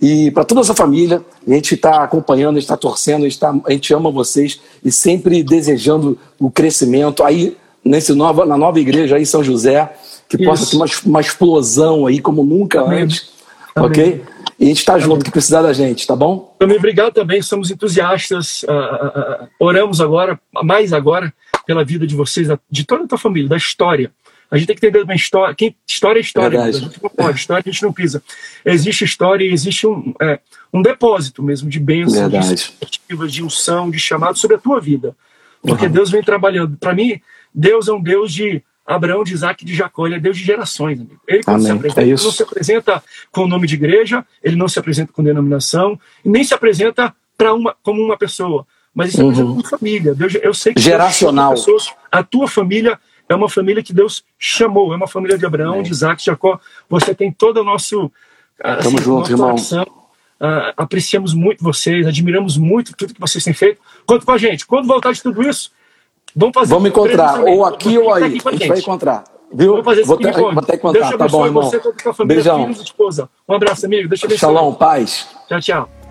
[0.00, 3.38] E para toda essa família, a gente está acompanhando, a gente está torcendo, a gente,
[3.38, 7.24] tá, a gente ama vocês e sempre desejando o crescimento.
[7.24, 9.92] Aí, nesse nova, na nova igreja aí em São José,
[10.36, 10.50] que Isso.
[10.50, 13.02] possa ter uma, uma, explosão aí como nunca Amém.
[13.02, 13.30] antes.
[13.74, 13.90] Amém.
[13.90, 14.24] Ok?
[14.58, 16.54] E a gente está junto, que precisar da gente, tá bom?
[16.58, 18.62] Também obrigado também, somos entusiastas.
[18.62, 21.32] Uh, uh, oramos agora, mais agora,
[21.66, 24.12] pela vida de vocês, de toda a tua família, da história.
[24.50, 25.54] A gente tem que entender uma história.
[25.54, 26.62] Quem, história é história.
[26.62, 28.22] A gente não pode, história a gente não pisa.
[28.64, 30.38] Existe história e existe um, é,
[30.72, 35.16] um depósito mesmo de bênçãos, de expectativas, de unção, de chamado sobre a tua vida.
[35.60, 35.92] Porque uhum.
[35.92, 36.76] Deus vem trabalhando.
[36.76, 37.20] Para mim,
[37.52, 40.06] Deus é um Deus de Abraão, de Isaac e de Jacó.
[40.06, 41.20] Ele é Deus de gerações, amigo.
[41.26, 41.66] Ele, quando Amém.
[41.66, 44.78] se apresenta, é ele não se apresenta com o nome de igreja, ele não se
[44.78, 49.56] apresenta com denominação, e nem se apresenta para uma, como uma pessoa, mas apresenta uhum.
[49.56, 50.14] como família.
[50.14, 51.52] Deus, eu sei que Geracional.
[51.52, 55.82] Pessoas, a tua família é uma família que Deus chamou, é uma família de Abraão,
[55.82, 56.60] de Isaac, de Jacó.
[56.88, 58.10] Você tem todo o nosso.
[58.62, 59.54] Assim, Tamo junto, irmão.
[59.54, 63.80] Uh, apreciamos muito vocês, admiramos muito tudo que vocês têm feito.
[64.04, 64.66] Conta com a gente.
[64.66, 65.70] Quando voltar de tudo isso,
[66.36, 68.24] Vamos fazer Vamos encontrar, ou aqui ou aí.
[68.24, 69.24] a gente vai encontrar.
[69.52, 69.70] Viu?
[69.70, 71.16] Vamos fazer vou, ter, vou ter que contar.
[71.16, 71.62] Tá bom, irmão.
[71.62, 71.80] Você,
[72.12, 72.62] família, Beijão.
[72.62, 73.30] Filhos, esposa.
[73.48, 74.08] Um abraço, amigo.
[74.08, 75.28] Deixa eu Shalom, paz.
[75.48, 76.03] Tchau, tchau.